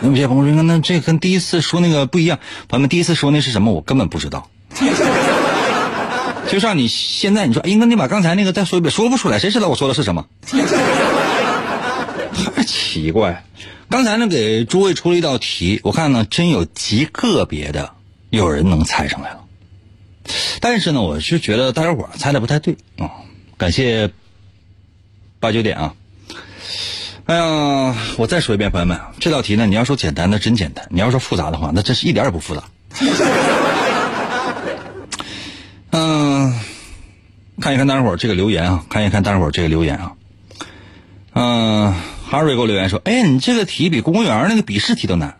[0.00, 2.38] 那有些朋友说，那这跟第一次说那个不一样。
[2.68, 3.72] 朋友们，第一次说那是什么？
[3.72, 4.48] 我根本不知道。
[6.48, 10.24] 就像你现在你说，哎，那你把刚才那个再说一遍，说不出来，谁知道我说的是什么？
[12.66, 13.44] 奇怪。
[13.88, 17.92] 刚才呢，给诸位出了一道题，我看呢，真有极个别的
[18.30, 19.44] 有人能猜上来了。
[20.60, 23.10] 但是呢，我是觉得大家伙猜的不太对啊。
[23.56, 24.10] 感谢
[25.40, 25.94] 八九点啊。
[27.26, 32.62] 哎呀，我再说一遍，朋友们，这道题呢，你要说简单，那真简单；你要说复杂的话，那真是一点也不复杂。
[35.90, 36.60] 嗯，
[37.60, 40.12] 看一看大家伙这个留言啊，看一看大家伙这个留言啊。
[41.32, 41.94] 嗯，
[42.28, 45.38] 哈瑞给我留言说：“哎，你这个题比公务员那个笔试题都难。”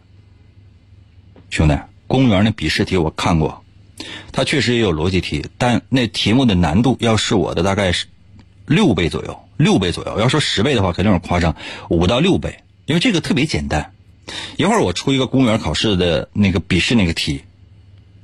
[1.50, 3.64] 兄弟，公务员那笔试题我看过，
[4.30, 8.06] 它确实也有逻辑题，但那题目的难度要是我的大概是
[8.66, 10.20] 六倍左右，六倍左右。
[10.20, 11.56] 要说十倍的话，肯定是夸张，
[11.90, 12.60] 五到六倍。
[12.84, 13.92] 因为这个特别简单，
[14.56, 17.42] 一会儿我出一个公务员考试的那个笔试那个题，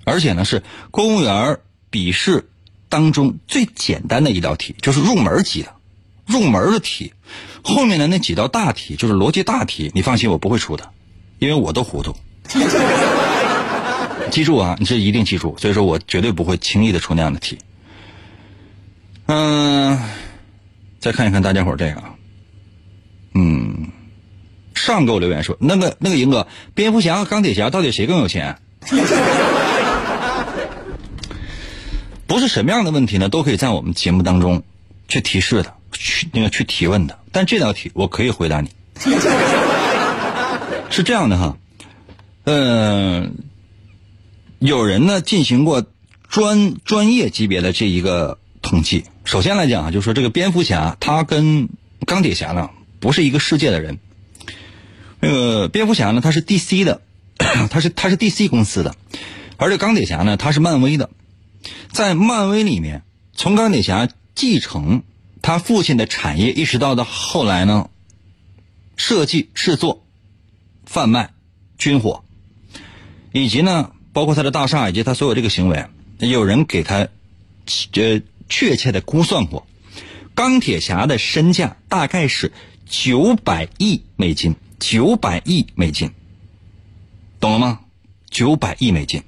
[0.04, 1.58] 而且呢是公务员
[1.90, 2.48] 笔试
[2.88, 5.74] 当中最简单的一道题，就是入门级的，
[6.26, 7.12] 入门的题。
[7.62, 10.90] 后面的那几道大题就是逻辑大题，你放心，我不会出的，
[11.38, 12.16] 因为我都糊涂。
[14.30, 17.58] 记住啊，你这一定记住，所以说我绝对不会轻易的出那样的题。
[19.26, 19.98] 嗯，
[20.98, 22.02] 再看一看大家伙这个，
[23.34, 23.88] 嗯，
[24.74, 28.58] 上给我留言说，那个那个赢哥，蝙蝠侠和钢铁侠到底谁更有钱？
[32.26, 34.62] 不是什么样的问题呢，都可以在我们节目当中
[35.08, 35.74] 去提示的。
[35.92, 38.70] 去那个去提问的，但这道题我可以回答你，
[40.90, 41.56] 是这样的哈，
[42.44, 43.34] 嗯，
[44.58, 45.86] 有人呢进行过
[46.28, 49.04] 专专业级别的这一个统计。
[49.24, 51.68] 首先来讲啊，就是说这个蝙蝠侠他跟
[52.06, 53.98] 钢铁侠呢不是一个世界的人。
[55.20, 57.00] 那个蝙蝠侠呢他是 DC 的，
[57.70, 58.94] 他是他是 DC 公司的，
[59.56, 61.10] 而这钢铁侠呢他是漫威的，
[61.92, 63.02] 在漫威里面，
[63.34, 65.02] 从钢铁侠继承。
[65.42, 67.90] 他父亲的产业一直到的后来呢，
[68.96, 70.06] 设计、制作、
[70.86, 71.34] 贩卖
[71.76, 72.24] 军火，
[73.32, 75.86] 以及呢，包括他的大厦以及他所有这个行为，
[76.20, 77.08] 有人给他
[77.94, 79.66] 呃确切的估算过，
[80.34, 82.52] 钢铁侠的身价大概是
[82.86, 86.12] 九百亿美金，九百亿美金，
[87.40, 87.80] 懂了吗？
[88.30, 89.24] 九百亿美金，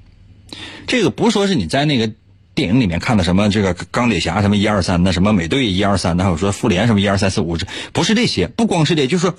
[0.87, 2.13] 这个不是说是你在那个。
[2.55, 9.35] 电影里面看的什么这个钢铁侠什么一二三的什么美队一二三的还有说复联什么一二三四五这不是这些不光是这就是说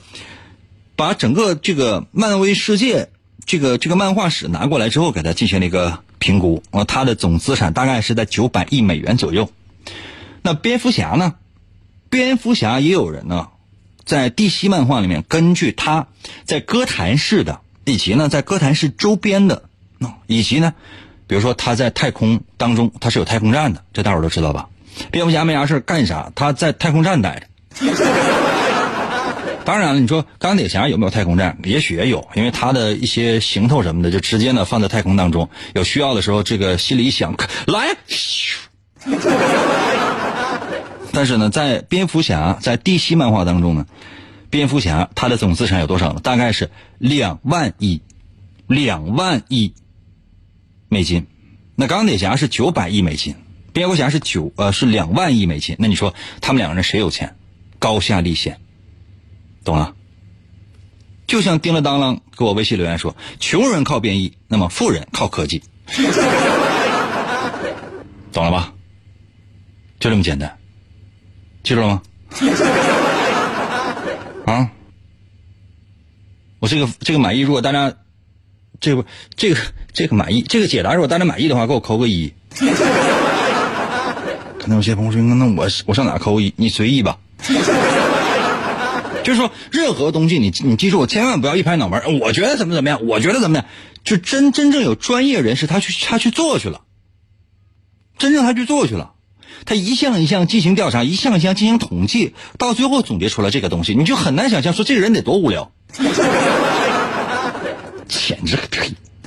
[0.97, 3.10] 把整个这个漫威世界
[3.45, 9.49] 这个这个漫画史拿过来之后给他进行了一个评估啊他的总资产大概是在九百亿美元左右。
[10.41, 11.36] 那蝙蝠侠呢？
[12.10, 13.47] 蝙蝠侠也有人呢
[14.04, 16.08] 在地西漫画里面根据他
[16.43, 19.63] 在哥谭市的以及呢在哥谭市周边的
[20.28, 20.73] 以及呢。
[21.27, 24.67] 比如说他在太空当中，他是有太空站的，这大伙都知道吧？
[25.11, 26.31] 蝙蝠侠没啥事干啥？
[26.35, 27.47] 他在太空站待着。
[29.65, 31.57] 当然了，你说钢铁侠有没有太空站？
[31.63, 37.35] 也许也有，因为他的一些行头什么的，就直接呢放在太空当中，有需要的时候，这个心里一想，
[37.65, 37.97] 来。
[41.11, 43.88] 但是呢，在蝙蝠侠在 DC 漫画当中呢，
[44.51, 46.19] 蝙蝠侠他的总资产有多少呢？
[46.21, 48.01] 大概是两万亿，
[48.67, 49.73] 两万亿。
[50.89, 51.28] 美金，
[51.76, 53.36] 那钢铁侠是九百亿美金，
[53.74, 55.76] 蝙蝠侠是九呃是两万亿美金。
[55.80, 57.36] 那你说他们两个人谁有钱？
[57.79, 58.60] 高下立现，
[59.63, 59.94] 懂了？
[61.27, 65.62] 就像叮了当啷给我微信留言说，穷人靠变异，那么富人靠科技，
[68.31, 68.73] 懂了吧？
[70.00, 70.58] 就这么简单，
[71.63, 72.02] 记住了吗？
[74.46, 74.69] 啊，
[76.60, 77.94] 我这个这个满意，如果大家。
[78.80, 79.06] 这不，
[79.36, 79.58] 这个
[79.94, 82.34] 这个满意，这个解答如果大家满意的话，给我扣个一。
[84.60, 86.54] 可能有些朋友说，那我我上哪扣一？
[86.58, 87.17] 你随意吧。
[89.23, 93.65] 就是说，任何东西，你你记住，千万不要一拍脑门我觉得怎么怎么样，我觉得怎么样，
[94.04, 96.82] 就真真正有专业人士他去他去做去了，
[98.17, 99.13] 真正他去做去了。
[99.65, 105.71] 他一项一项进行调查，一项一项进行统计，到最后总结出来这个东西，你就很难想象说这个人得多无聊。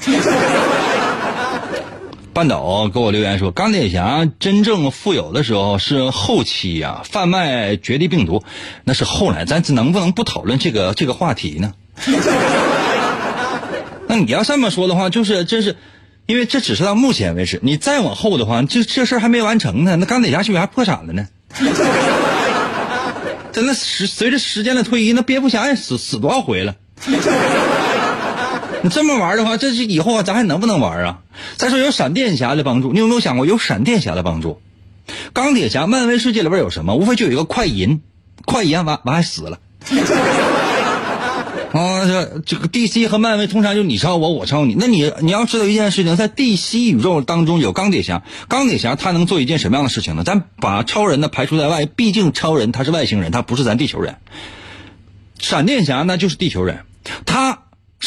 [2.32, 8.44] 半岛给我留言说，钢铁侠真正富有的时候是后期呀，贩卖绝地病毒
[8.84, 11.72] 那是后来，咱能不能不讨论这个这个话题呢？
[14.06, 15.74] 那你要这么说的话，就是真是，
[16.26, 21.26] 因为这只是到目前为止，你再往后的话，这这事还没完成呢，那钢铁侠是不是还破产了呢？
[23.50, 26.76] 真的时随着时间的推移，那蝙蝠侠也死死多少回了？
[28.82, 31.18] 你 这么玩的话，这是以后啊，咱还能不能玩啊？
[31.56, 34.60] 再说有闪电侠的帮助，你有没有想过有闪电侠的帮助？
[35.32, 36.94] 钢铁侠漫威世界里边有什么？
[36.94, 38.02] 无非就有一个快银，
[38.44, 39.58] 快银完完还死了。
[41.72, 44.74] 啊，这这个 DC 和漫威通常就你超我，我超你。
[44.78, 50.24] 那你你要知道一件事情，在 DC 宇宙当中有钢铁侠，钢铁侠他能做一件什么样的事情呢？
[50.24, 54.16] 咱把超人呢排除在外，毕竟超人他是外星人，他不是咱地球人。
[55.38, 56.80] 闪电侠那就是地球人，
[57.24, 57.47] 他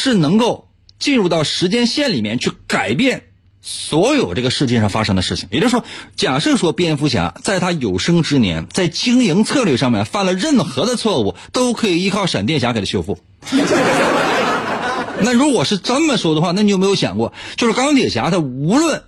[0.02, 3.26] 是能够进入到时间线里面去改变
[3.60, 5.48] 所有这个世界上发生的事情。
[5.52, 5.84] 也就是说，
[6.16, 13.16] 假设说蝙蝠侠在他有生之年在经营策略上面犯了任何的错误，都可以依靠闪电侠给他修复。
[15.24, 19.04] 那如果是这么说的话，那你有没有想过，就是钢铁侠他无论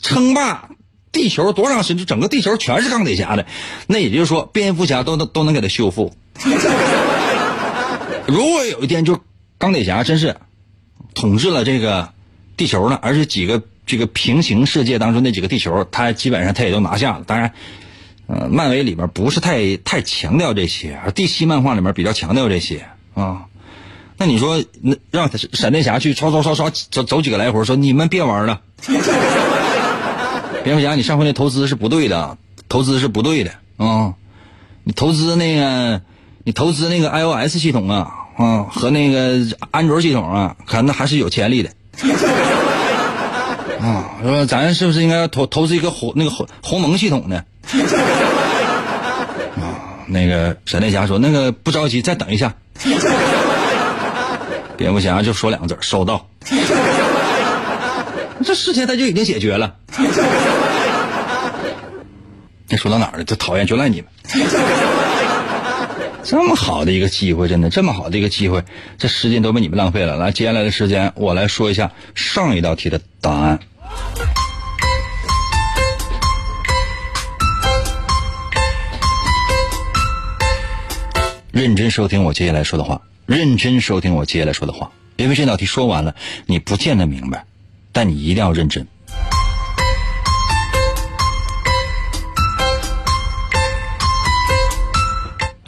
[0.00, 0.70] 称霸
[1.12, 3.44] 地球多长时间，就整个地球全是钢铁侠的，
[3.86, 6.14] 那也就是说，蝙蝠侠都能都能给他修复。
[8.26, 9.20] 如果有一天就
[9.60, 10.36] 钢铁侠真是
[11.14, 12.14] 统治了这个
[12.56, 17.24] 地球呢，而且几个这个平行世界当中那几个地球，他基本上他也都拿下了。
[17.26, 17.52] 当然，
[18.26, 22.86] 呃，漫威里面不是太太强调这些，DC 漫画里面比较强调这些。
[23.12, 23.48] 啊，
[24.16, 28.62] 那你说，那让闪电侠去刷刷刷刷走走几个来回，说你们别玩了。
[30.64, 32.38] 蝙蝠侠，你上回那投资是不对的，
[32.70, 34.14] 投资是不对的啊！
[34.84, 36.00] 你投资那个，
[36.44, 39.38] 你投资那个 iOS 系统啊，啊和那个
[39.70, 41.70] 安卓系统啊，可能还是有潜力的。
[43.80, 47.44] 啊，说咱是不是应该要投投资一个鸿那个鸿鸿蒙系统呢？
[49.56, 52.54] 啊，那个闪电侠说，那个不着急，再等一下。
[54.76, 56.26] 蝙蝠侠就说两个字收到。
[58.42, 59.74] 这事情他就已经解决了。
[62.68, 63.24] 那说到哪儿了？
[63.24, 64.08] 这讨厌就赖你们。
[66.22, 68.62] 这么好的一个机会，真的这么好的一个机会，
[68.98, 70.16] 这时间都被你们浪费了。
[70.16, 73.58] 来，接下来的时间我来说一下上一道题的答案。
[81.50, 86.14] 认真收听我接下来说的话，认真收听我接下来说的话，因为这道题说完了，
[86.46, 87.44] 你不见得明白，
[87.92, 88.86] 但你一定要认真。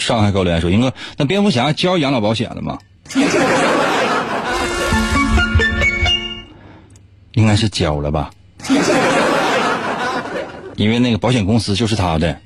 [0.03, 2.78] 上海高连说：“英哥，那蝙蝠侠交养老保险了吗？”
[7.32, 8.30] 应该是交了吧，
[10.76, 12.38] 因为那个保险公司就是他的。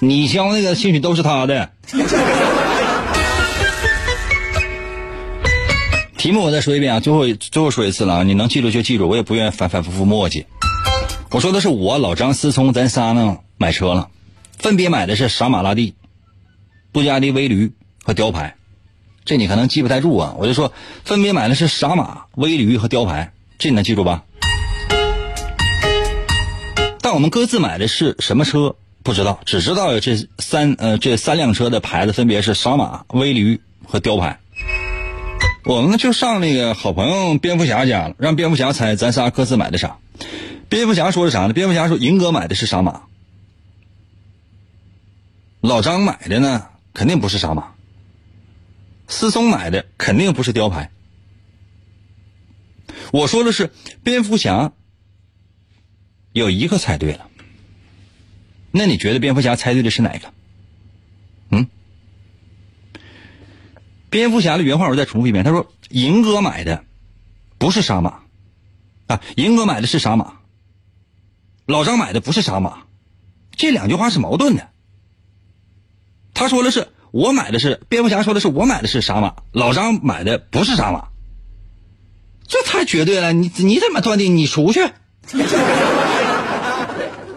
[0.00, 1.70] 你交那个兴许都是他的。
[6.16, 10.44] 题目我再说一遍啊，最后最后说一次了啊，你能记住就记住，我也不愿意反反复复磨叽。
[11.30, 14.08] 我说的是我老张思聪，咱仨呢买车了，
[14.56, 15.94] 分别买的是傻马拉蒂、
[16.92, 17.72] 布加迪威驴
[18.04, 18.54] 和雕牌。
[19.24, 20.72] 这你可能记不太住啊，我就说
[21.04, 24.22] 分别买的是傻马、威驴和雕牌，这你能记住吧？
[27.00, 28.76] 但我们各自买的是什么车？
[29.02, 34.38] 不知道，只知道这三呃这三辆车的牌子分别是傻马、威驴和雕牌。
[35.64, 39.96] 我们就上那个好朋友蝙蝠侠家了，让蝙蝠侠猜咱仨各自买的啥。
[40.68, 41.52] 蝙蝠侠说的啥呢？
[41.52, 43.02] 蝙蝠侠说银哥买的是傻马，
[45.60, 47.74] 老张买的呢肯定不是傻马，
[49.06, 50.90] 思聪买的肯定不是雕牌。
[53.12, 54.72] 我说的是蝙蝠侠
[56.32, 57.28] 有一个猜对了。
[58.70, 60.32] 那你觉得蝙蝠侠猜对的是哪个？
[61.50, 61.66] 嗯，
[64.10, 66.84] 蝙蝠侠的原话我再重复一遍，他说：“银哥买的
[67.56, 68.20] 不是傻马
[69.06, 70.40] 啊，银哥买的是傻马，
[71.66, 72.84] 老张买的不是傻马。”
[73.56, 74.70] 这两句话是矛盾的。
[76.38, 81.08] 他说的是我买的是蝙蝠侠，说的是我买的是傻马，老张买的不是傻马。
[82.46, 84.36] 这太绝对了，你你怎么断定？
[84.36, 84.88] 你出去。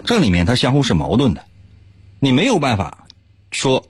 [0.06, 1.44] 这里面它相互是矛盾的，
[2.20, 3.08] 你没有办法
[3.50, 3.88] 说，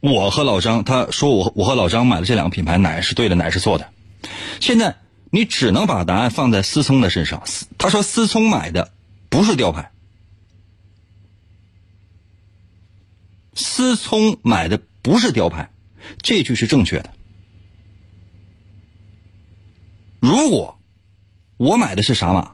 [0.00, 3.88] 我和老张，他说我我和老张买的这两个品牌哪是对的，哪是错的。
[4.60, 4.96] 现在
[5.30, 7.42] 你只能把答案放在思聪的身上。
[7.78, 8.90] 他说思聪买的
[9.30, 9.91] 不是吊牌，
[13.54, 15.70] 思聪买的不是雕牌，
[16.22, 17.10] 这句是正确的。
[20.20, 20.78] 如果
[21.56, 22.52] 我买的是傻马，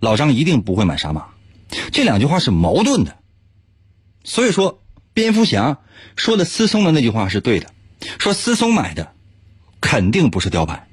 [0.00, 1.28] 老张一定不会买傻马。
[1.90, 3.16] 这两句话是矛盾的，
[4.24, 4.82] 所以说
[5.14, 5.78] 蝙蝠侠
[6.16, 7.70] 说的思聪的那句话是对的，
[8.18, 9.14] 说思聪买的
[9.80, 10.86] 肯定不是雕牌。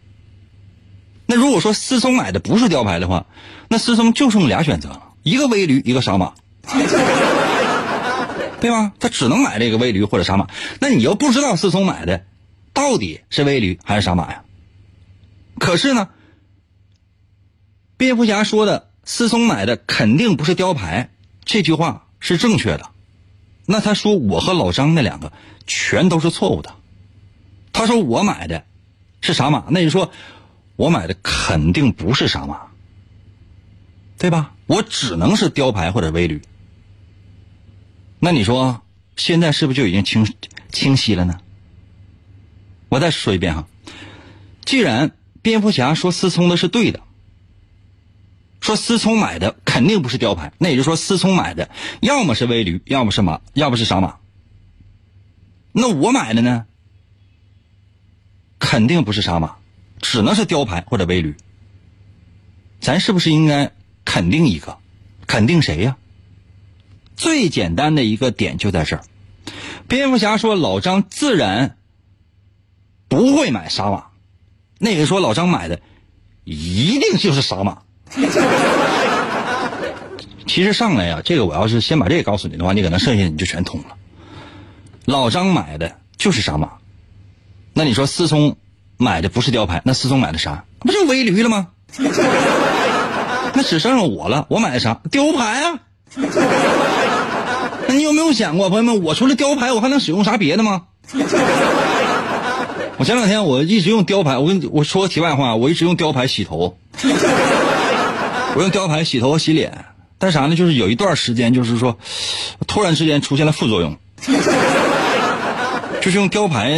[1.25, 3.27] 那如果说思聪买的不是雕牌的话，
[3.67, 6.33] 那思聪就剩俩选择了，一个微驴，一个傻马，
[8.61, 8.93] 对吧？
[8.99, 10.47] 他只能买这个微驴或者傻马。
[10.79, 12.25] 那你又不知道思聪买的
[12.73, 14.43] 到底是微驴还是傻马呀？
[15.59, 16.09] 可是呢，
[17.97, 21.09] 蝙蝠侠说的思聪买的肯定不是雕牌，
[21.45, 22.89] 这句话是正确的。
[23.65, 25.31] 那他说我和老张那两个
[25.67, 26.75] 全都是错误的。
[27.73, 28.65] 他说我买的
[29.21, 30.11] 是傻马，那就说。
[30.75, 32.61] 我买的肯定不是傻马，
[34.17, 34.53] 对吧？
[34.65, 36.41] 我只能是雕牌或者微驴。
[38.19, 38.81] 那你说
[39.15, 40.27] 现在是不是就已经清
[40.71, 41.39] 清晰了呢？
[42.89, 43.67] 我再说一遍哈，
[44.65, 45.11] 既然
[45.41, 47.01] 蝙蝠侠说思聪的是对的，
[48.61, 51.69] 说思聪买的肯定不是雕牌，那也就是说思聪买的
[52.01, 54.17] 要么是微驴，要么是马，要么是傻马。
[55.71, 56.65] 那我买的呢，
[58.59, 59.55] 肯定不是傻马。
[60.01, 61.35] 只能是雕牌或者微驴，
[62.79, 63.73] 咱是不是应该
[64.05, 64.77] 肯定一个？
[65.27, 65.97] 肯定谁呀？
[67.19, 69.03] 最简单的一个点就在这儿。
[69.89, 71.75] 蝙蝠侠说老张自然
[73.09, 74.05] 不会买沙马，
[74.77, 75.81] 那个说老张买的
[76.45, 77.79] 一定就是沙马。
[80.47, 83.97] 其实上来呀，这个我要是先把这个告诉你的话，你可能剩下你就全通了。
[85.03, 86.77] 老张买的就是沙马，
[87.73, 88.55] 那你说思聪？
[88.95, 90.63] 买的不是雕牌，那思聪买的啥？
[90.79, 91.67] 不就微驴了吗？
[93.53, 95.01] 那只剩下我了，我买的啥？
[95.11, 95.79] 雕牌啊！
[97.89, 100.83] 那你有没有想过，朋友们，我除了雕牌，我还能使用啥别的吗？
[102.97, 106.77] 我前两天我一直用雕牌，我跟你我说个题外话，我一直用雕牌洗头，
[108.53, 109.85] 我用雕牌洗头和洗脸，
[110.19, 110.55] 但啥呢？
[110.55, 111.97] 就是有一段时间，就是说，
[112.67, 113.97] 突然之间出现了副作用。
[115.99, 116.71] 就是用雕牌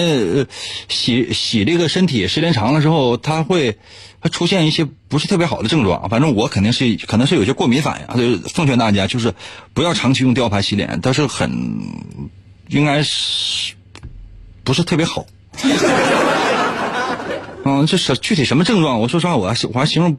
[0.87, 3.77] 洗洗这个身体，时间长了之后，它会
[4.21, 6.07] 会出现一些不是特别好的症状。
[6.07, 8.07] 反正我肯定是可能是有些过敏反应，
[8.39, 9.33] 就奉劝大家就是
[9.73, 11.51] 不要长期用雕牌洗脸，但是很
[12.69, 13.73] 应该是
[14.63, 15.25] 不是特别好。
[17.65, 19.01] 嗯，这是具体什么症状？
[19.01, 20.17] 我说实话，我还我还形容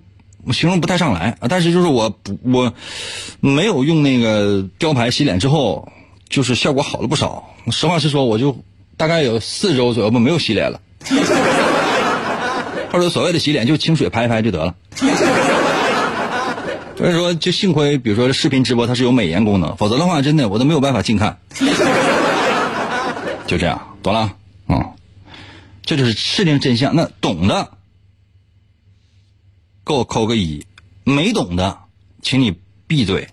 [0.53, 1.49] 形容不太上来啊。
[1.49, 2.75] 但是就是我我
[3.41, 5.91] 没有用那个雕牌洗脸之后，
[6.29, 7.55] 就是效果好了不少。
[7.71, 8.63] 实话实说，我就。
[8.95, 10.79] 大概有四周左右吧，没有洗脸了，
[12.93, 14.75] 或者所谓的洗脸就清水拍一拍就得了。
[16.95, 21.39] 所以说，就幸亏，比如说视频直播它是有美颜功能，否则的话，真的我都没有办法近看。
[23.49, 24.35] 就这样，懂了？
[24.69, 24.93] 嗯，
[25.85, 26.95] 这就是事情真相。
[26.95, 27.71] 那懂的，
[29.85, 30.65] 给我扣个一；
[31.03, 31.79] 没懂的，
[32.23, 32.55] 请你
[32.87, 33.27] 闭嘴。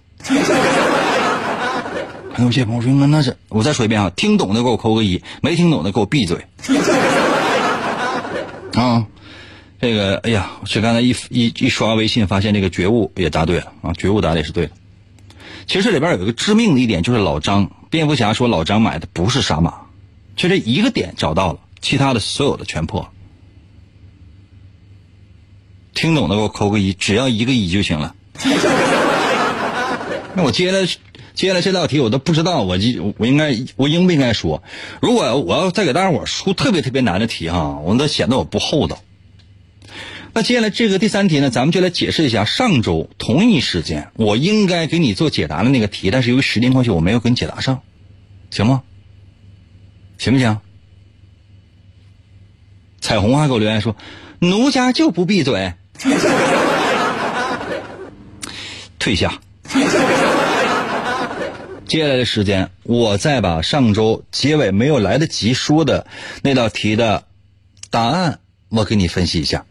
[2.34, 3.38] 还有些朋友说：“那那是……
[3.50, 6.48] 我再说一遍啊，听懂的给我扣个一，没听懂的给我闭嘴。
[8.74, 9.06] ”啊，
[9.82, 14.74] 这个，哎呀，是刚才一一一刷微信，发现这个觉悟也答对了啊，觉悟答的也是对的。
[15.68, 19.74] 其实这里边有一个致命的一点，就是老张蝙蝠侠说老张买的不是傻马，
[20.36, 23.10] 就这一个点找到了，其他的所有的全破。
[25.94, 28.16] 听懂的给我扣个一，只要一个一就行了。
[30.36, 30.88] 那我接着。
[31.36, 34.62] 接下来这道题我都不知道，我就我应该我应不应该说？
[35.02, 39.00] 如果我要再给大家伙出特别特别难的题哈，我那显得我不厚道。
[40.34, 47.82] 那接下来这个第三题呢，咱们就来解释一下上周同一时间我应该给你做解答的那个题，但是由于时间关系我没有给你解答上，
[48.52, 48.84] 行吗？
[50.18, 50.60] 行不行？
[53.02, 53.96] 彩虹还给我留言说
[54.40, 55.74] ：“奴家就不闭嘴。
[59.00, 59.40] ”退下。
[61.88, 66.06] 接下来的时间，我再把上周结尾没有来得及说的
[66.44, 67.24] 那道题的
[67.90, 69.66] 答案，我给你分析一下。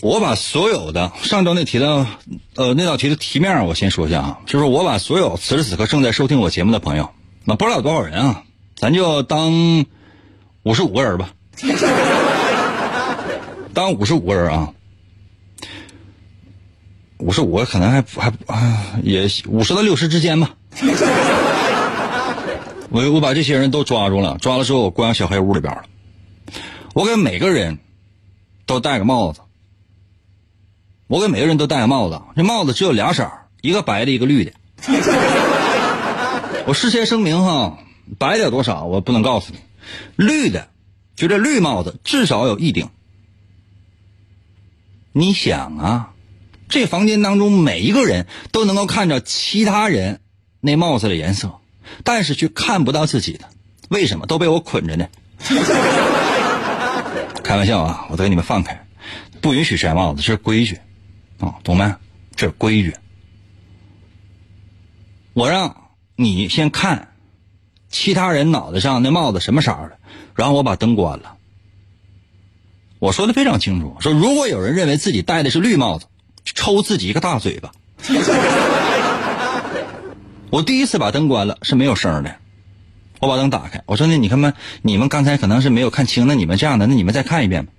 [0.00, 2.06] 我把所有的上周那题的
[2.54, 7.10] 呃那道题的题面我先说一下啊，就是我把所有此时此刻正在收听我节目的朋友，
[7.44, 8.44] 那不知道有多少人啊，
[8.76, 9.84] 咱就当
[10.62, 11.30] 五十五个人吧，
[13.74, 14.72] 当五十五个人啊。
[17.18, 20.54] 五十五可能还还啊，也五十到六十之间吧。
[22.90, 25.82] 我我把这些人都抓住了，抓了之后关小黑屋里边了。
[26.94, 27.80] 我给每个人
[28.66, 29.40] 都戴个帽子，
[31.08, 32.22] 我给每个人都戴个帽子。
[32.36, 33.28] 这帽子只有俩色
[33.60, 34.52] 一个白的，一个绿的。
[36.66, 37.78] 我事先声明哈，
[38.18, 39.58] 白的有多少我不能告诉你，
[40.16, 40.68] 绿的，
[41.16, 42.90] 就这绿帽子至少有一顶。
[45.12, 46.10] 你想啊，
[46.68, 50.20] 这房间当中每一个人都能够看着其他人
[50.60, 51.54] 那帽子的颜色，
[52.04, 53.46] 但是却看不到自己的，
[53.88, 54.26] 为什么？
[54.26, 55.08] 都被我捆着呢。
[57.42, 58.86] 开玩笑啊，我都给你们放开，
[59.40, 60.78] 不允许摘帽子，这是规矩
[61.40, 61.94] 啊，懂没？
[62.34, 62.94] 这是规矩。
[65.34, 67.12] 我让你先看
[67.88, 69.98] 其他人脑袋上那帽子什么色的，
[70.34, 71.36] 然后我把灯关了。
[72.98, 76.06] 我说的非常清楚，说如果有人认为自己戴的是绿帽子，
[76.44, 77.70] 抽自己一个大嘴巴。
[80.50, 82.34] 我第一次把灯关了是没有声的，
[83.20, 87.72] 我把灯打开，我说那你看嘛，你们刚才可能是没有看清，那你们这样的，那你们再看一遍吧。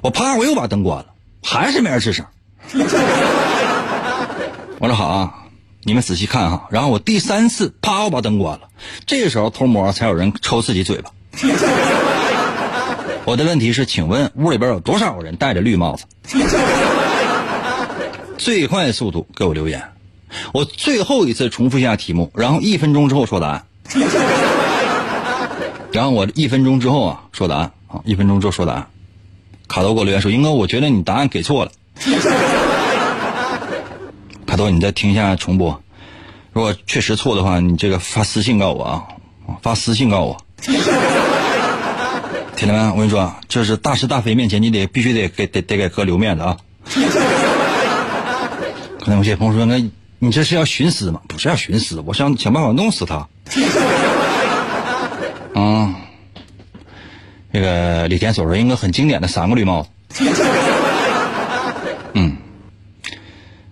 [0.00, 2.26] 我啪，我又把灯关了，还是没人吱声。
[4.80, 5.34] 我说好啊，
[5.82, 6.66] 你们仔细看哈。
[6.70, 8.68] 然后我第三次啪，我把灯关了，
[9.06, 11.10] 这个时候偷摸才有人抽自己嘴巴。
[13.26, 16.04] 我的问题是，请问屋里边有多少人戴着绿帽子？
[18.36, 19.82] 最快速度给我留言。
[20.52, 23.64] 我最后一次重复一下题目，然后一分钟之后说答案。
[25.92, 28.86] 然后我一分钟之后啊说答案啊，一分钟之后说答案。
[29.68, 31.70] 卡头给我留言说：“英哥，我觉得你答案给错了。”
[34.54, 35.82] 卡头，你再听一下重播。
[36.52, 39.02] 如果确实错的话，你这个发私信告我啊，
[39.62, 40.36] 发私信告我。
[42.54, 46.56] 铁弟们，我跟你说，这是大是大非面前，你得必须得给得得给哥留面子啊！
[49.00, 49.90] 可能有些朋友说，那
[50.20, 51.20] 你这是要寻死吗？
[51.26, 53.26] 不是要寻死，我想想办法弄死他。
[55.56, 55.96] 啊，
[57.52, 60.24] 这个李天所说，应该很经典的三个绿帽子。
[62.14, 62.36] 嗯，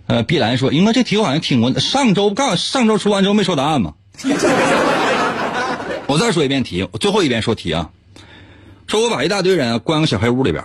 [0.06, 3.94] 呃，碧兰说，应该这题我好像听过，上周刚上周出完之后没说答案吗？
[6.06, 7.90] 我再说一遍题，我最后一遍说题啊。
[8.86, 10.62] 说我把一大堆人关个小黑屋里边，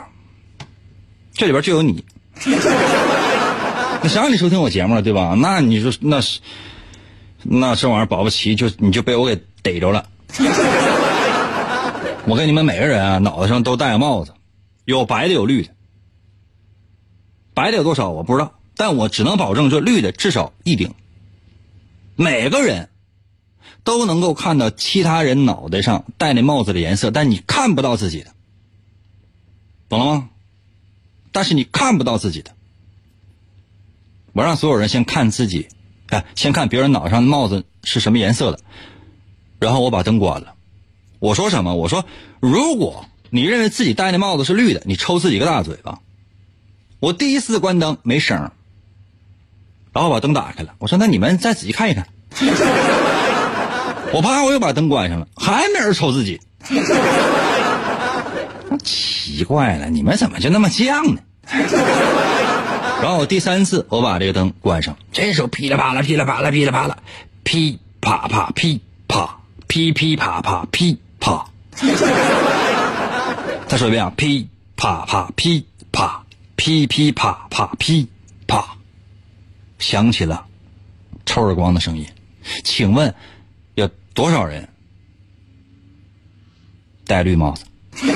[1.33, 2.03] 这里边就有你。
[4.01, 5.33] 那谁让你收听我节目了，对吧？
[5.39, 6.39] 那你说那是，
[7.43, 10.09] 那这玩意儿保不齐就你就被我给逮着了。
[12.25, 14.33] 我跟你们每个人啊，脑袋上都戴个帽子，
[14.83, 15.69] 有白的有绿的。
[17.53, 20.93] 白的有多少我不知道，但我只能保证这绿的至少一顶。
[22.15, 22.89] 每个人。
[23.84, 28.34] 都能够看到其他人脑袋上戴那帽子的颜色，但你看不到自己的，
[29.88, 30.30] 懂了吗？
[31.32, 32.51] 但是你看不到自己的。
[34.34, 35.69] 我让所有人先看自己，
[36.07, 38.59] 哎，先看别人脑上的帽子是什么颜色的，
[39.57, 40.55] 然后我把灯关了。
[41.19, 41.73] 我说什么？
[41.75, 42.03] 我说，
[42.41, 46.01] 如果你认为自己戴的帽子是绿的，你抽自己个大嘴巴。
[46.99, 48.51] 我第一次关灯没声儿，
[49.97, 50.69] 然后把灯打开了。
[50.77, 52.05] 我说，那你们再仔细看一看。
[54.13, 56.39] 我怕我又把灯关上了，还没人瞅自己。
[58.83, 61.21] 奇怪了，你们怎么就那么犟呢？
[63.01, 66.95] 然后我第三次我把这个灯关上，这时候噼里啪啦、噼里啪啦、噼里啪啦、
[67.43, 71.43] 噼啪啪、噼啪、噼噼啪啪、噼啪。
[73.67, 76.23] 再说一遍啊，噼啪啪、噼啪、
[76.55, 78.07] 噼噼啪啪、噼
[78.45, 78.76] 啪，
[79.80, 80.45] 响起了
[81.25, 82.05] 抽耳光的声音。
[82.63, 83.13] 请问
[83.75, 83.89] 有？
[84.13, 84.67] 多少人
[87.05, 87.65] 戴绿帽子？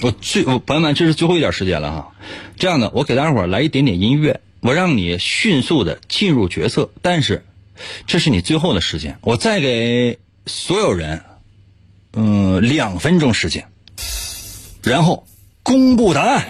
[0.00, 2.12] 我最我朋友们，这是最后一点时间了哈。
[2.56, 6.92] 这样的，我给大家伙来一点点音乐，我让你迅速的进入角色。
[7.02, 7.44] 但是，
[8.06, 11.24] 这是你最后的时间，我再给所有人，
[12.12, 13.66] 嗯，两分钟时间，
[14.84, 15.26] 然后
[15.64, 16.46] 公布答案。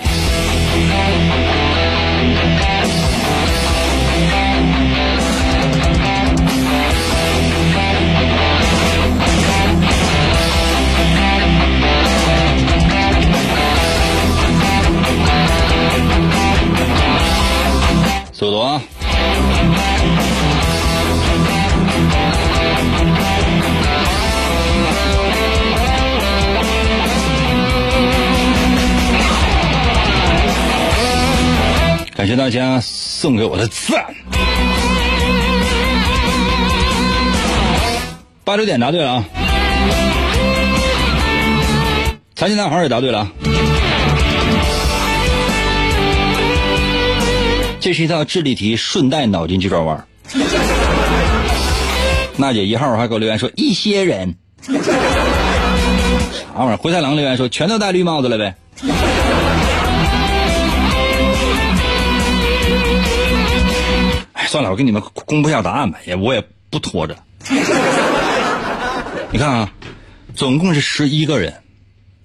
[18.50, 18.82] 速度啊！
[32.16, 34.04] 感谢大家送给我的赞。
[38.42, 39.24] 八九点答对了啊！
[42.34, 43.30] 残疾男孩也答对了。
[47.80, 50.06] 这是一道智力题，顺带脑筋急转弯。
[52.36, 54.72] 娜姐一号还给我留言说一些人，啥
[56.56, 56.76] 玩意儿？
[56.76, 58.54] 灰太狼留言说全都戴绿帽子了呗。
[64.34, 67.16] 哎，算了，我给你们公布一下答案吧，也我也不拖着。
[69.32, 69.72] 你看啊，
[70.34, 71.54] 总共是十一个人，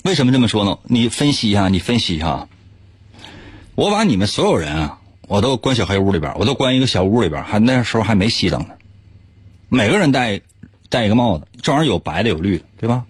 [0.04, 0.78] 为什么这么说呢？
[0.84, 2.48] 你分析一下，你分析一下。
[3.76, 4.98] 我把你们所有人啊，
[5.28, 8.76] 我都关小黑屋里边，我都关一个小屋里边，还那时候还没熄灯呢。
[9.70, 10.42] 每个人戴
[10.90, 13.06] 戴一个帽子，这玩意儿有白的有绿的，对吧？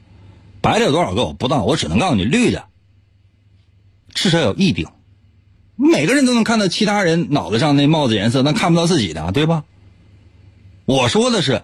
[0.62, 2.66] 白的有多少个我不知道，我只能告诉你绿的
[4.14, 4.88] 至少有一顶。
[5.76, 9.66] 每个人都能看到其他人脑袋上那帽子颜色，但看不到自己的，对吧？
[10.86, 11.64] 我说的是，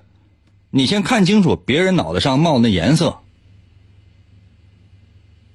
[0.69, 3.19] 你先看清楚别人脑袋上帽子的颜色。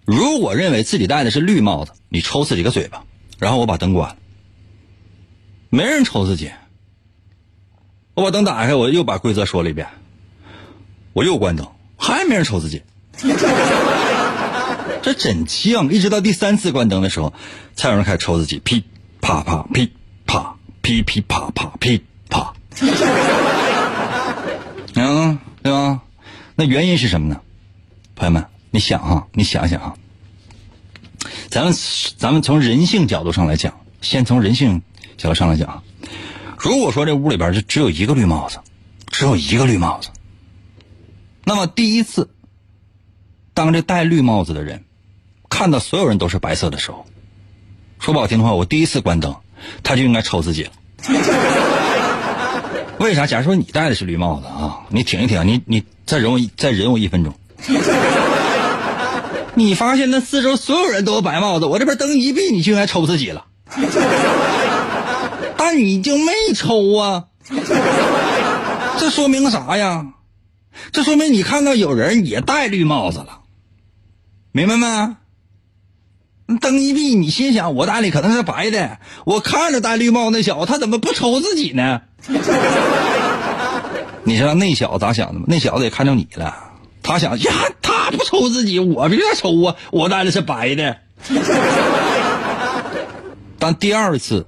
[0.07, 3.05] 如果认为自己戴的是绿帽子，你抽自己个嘴巴，
[3.38, 4.16] 然后我把灯关了。
[5.70, 6.50] 没人抽自己。
[8.14, 9.88] 我把灯打开，我又把规则说了一遍，
[11.12, 12.82] 我又关灯，还没人抽自己。
[15.02, 17.32] 这真犟，一直到第三次关灯的时候，
[17.74, 18.84] 才有人开始抽自己，噼
[19.20, 19.92] 啪啪噼
[20.26, 22.54] 啪噼噼啪啪噼啪。
[24.94, 26.00] 嗯，对吧？
[26.54, 27.40] 那原因是什么呢？
[28.14, 29.94] 朋友们，你想哈，你想想哈，
[31.50, 31.74] 咱们
[32.16, 34.82] 咱们从人性角度上来讲，先从人性
[35.16, 35.82] 角度上来讲，
[36.58, 38.58] 如果说这屋里边就只有一个绿帽子，
[39.08, 40.08] 只有一个绿帽子，
[41.44, 42.28] 那么第一次，
[43.54, 44.84] 当这戴绿帽子的人
[45.48, 47.06] 看到所有人都是白色的时候，
[47.98, 49.34] 说不好听的话，我第一次关灯，
[49.82, 50.72] 他就应该抽自己了。
[52.98, 53.26] 为啥？
[53.26, 57.34] 假如说你戴的是绿帽子啊，你挺一挺，你你再忍我再忍我一分钟。
[59.54, 63.44] 你发现那四周所有人都有白帽子，我这边灯一闭，你就应该抽自己了。
[65.68, 67.24] 但你就没抽啊？
[69.00, 70.06] 这说明啥呀？
[70.92, 73.40] 这说明你看到有人也戴绿帽子了，
[74.52, 76.56] 明白没？
[76.60, 82.02] 灯一闭，你心想我戴的可能是白的，我看着戴绿帽那小子，他怎么不抽自己呢？
[84.22, 85.46] 你知道那小子咋想的吗？
[85.48, 86.54] 那小子也看着你了，
[87.02, 87.52] 他想呀，
[87.82, 90.98] 他不抽自己，我别抽啊，我戴的是白的。
[93.58, 94.46] 但第二次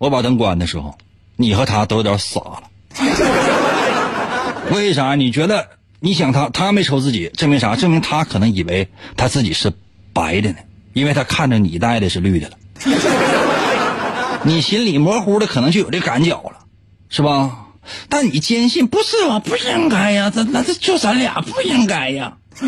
[0.00, 0.96] 我把灯关的时候，
[1.36, 2.62] 你和他都有点傻了。
[4.72, 5.14] 为啥？
[5.14, 7.76] 你觉得你想他，他没抽自己，证明啥？
[7.76, 8.88] 证明他可能以为
[9.18, 9.70] 他自己是
[10.14, 10.56] 白的呢，
[10.94, 12.56] 因为他看着你戴的是绿的了。
[14.42, 16.64] 你心里模糊的可能就有这感觉了，
[17.10, 17.66] 是吧？
[18.08, 22.38] 但你坚信不是啊，不应该呀，这那这就咱俩不应该呀。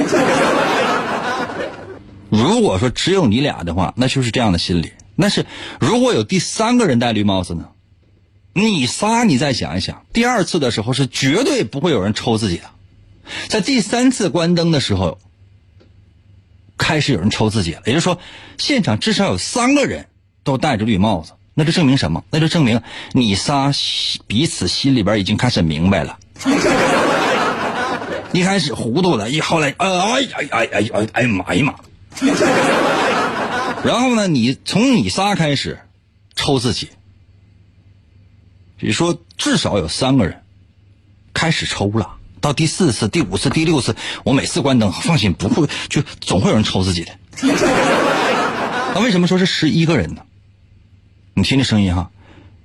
[2.28, 4.93] 如果说只有你俩的话，那就是这样的心理。
[5.23, 5.47] 但是
[5.81, 7.68] 如果有第三个人戴绿帽子呢？
[8.55, 12.64] 你仨，你再想一想，第二次的时候是绝对不会有人抽自己的，
[13.49, 15.18] 在第三次关灯的时候，
[16.77, 17.81] 开始有人抽自己了。
[17.87, 18.18] 也就是说，
[18.59, 20.09] 现场至少有三个人
[20.45, 22.25] 都戴着绿帽子，那就证明什么？
[22.29, 23.73] 那就证明你仨
[24.27, 26.18] 彼此心里边已经开始明白了。
[28.35, 31.75] 一开始糊涂了，一后来，哎哎哎哎哎哎哎妈呀妈！
[33.85, 35.80] 然后呢，你从你仨开始
[36.35, 36.89] 抽自己。
[38.78, 40.43] 比如说，至少有三个人
[41.35, 42.16] 开始抽了。
[42.41, 47.16] 到第四次、第五次、第六次，我每次关灯，放心，不会就总会有人抽自己的。
[48.95, 50.22] 那为什么说是十一个人呢？
[51.35, 52.11] 你听这声音哈，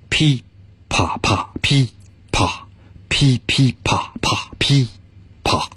[0.10, 0.44] 噼
[0.90, 1.92] 啪啪噼
[2.32, 2.68] 啪
[3.08, 4.88] 噼噼啪啪噼
[5.44, 5.70] 啪，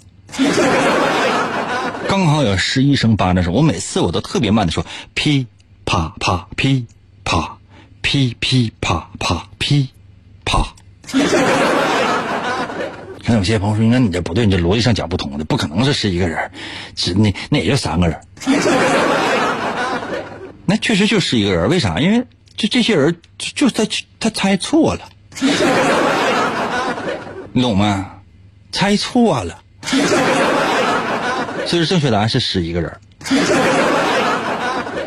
[2.11, 3.53] 刚好有十一声巴掌声。
[3.53, 5.47] 我每次我都特别慢的说噼
[5.85, 6.85] 啪啪噼
[7.23, 7.57] 啪
[8.01, 9.87] 噼噼啪啪噼。
[10.43, 10.73] 啪！
[13.23, 16.51] 看有些朋友说，那你这不对，你这逻辑上讲不通的，不可能是十一个人，
[16.97, 18.19] 只那那也就三个人。
[20.67, 21.97] 那确实就十一个人，为啥？
[22.01, 22.25] 因为
[22.57, 23.87] 就这些人就他
[24.19, 25.07] 他猜错了，
[27.53, 28.15] 你 懂吗？
[28.73, 29.61] 猜错了，
[31.65, 32.91] 所以正确答案是十一个人。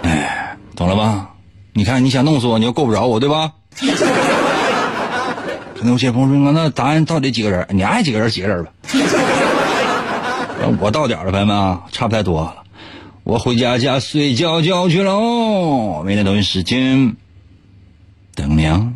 [0.03, 1.31] 哎，懂了吧？
[1.73, 3.53] 你看你想弄死我，你又够不着我，对吧？
[5.77, 7.67] 可能有些朋友说：“那答案到底几个人？
[7.71, 8.71] 你爱几个人几个人吧。
[10.81, 12.55] 我到点了，朋友们啊，差不太多了。
[13.25, 16.03] 我回家家睡觉觉去喽。
[16.05, 17.17] 明天同一时间
[18.35, 18.87] 等你啊。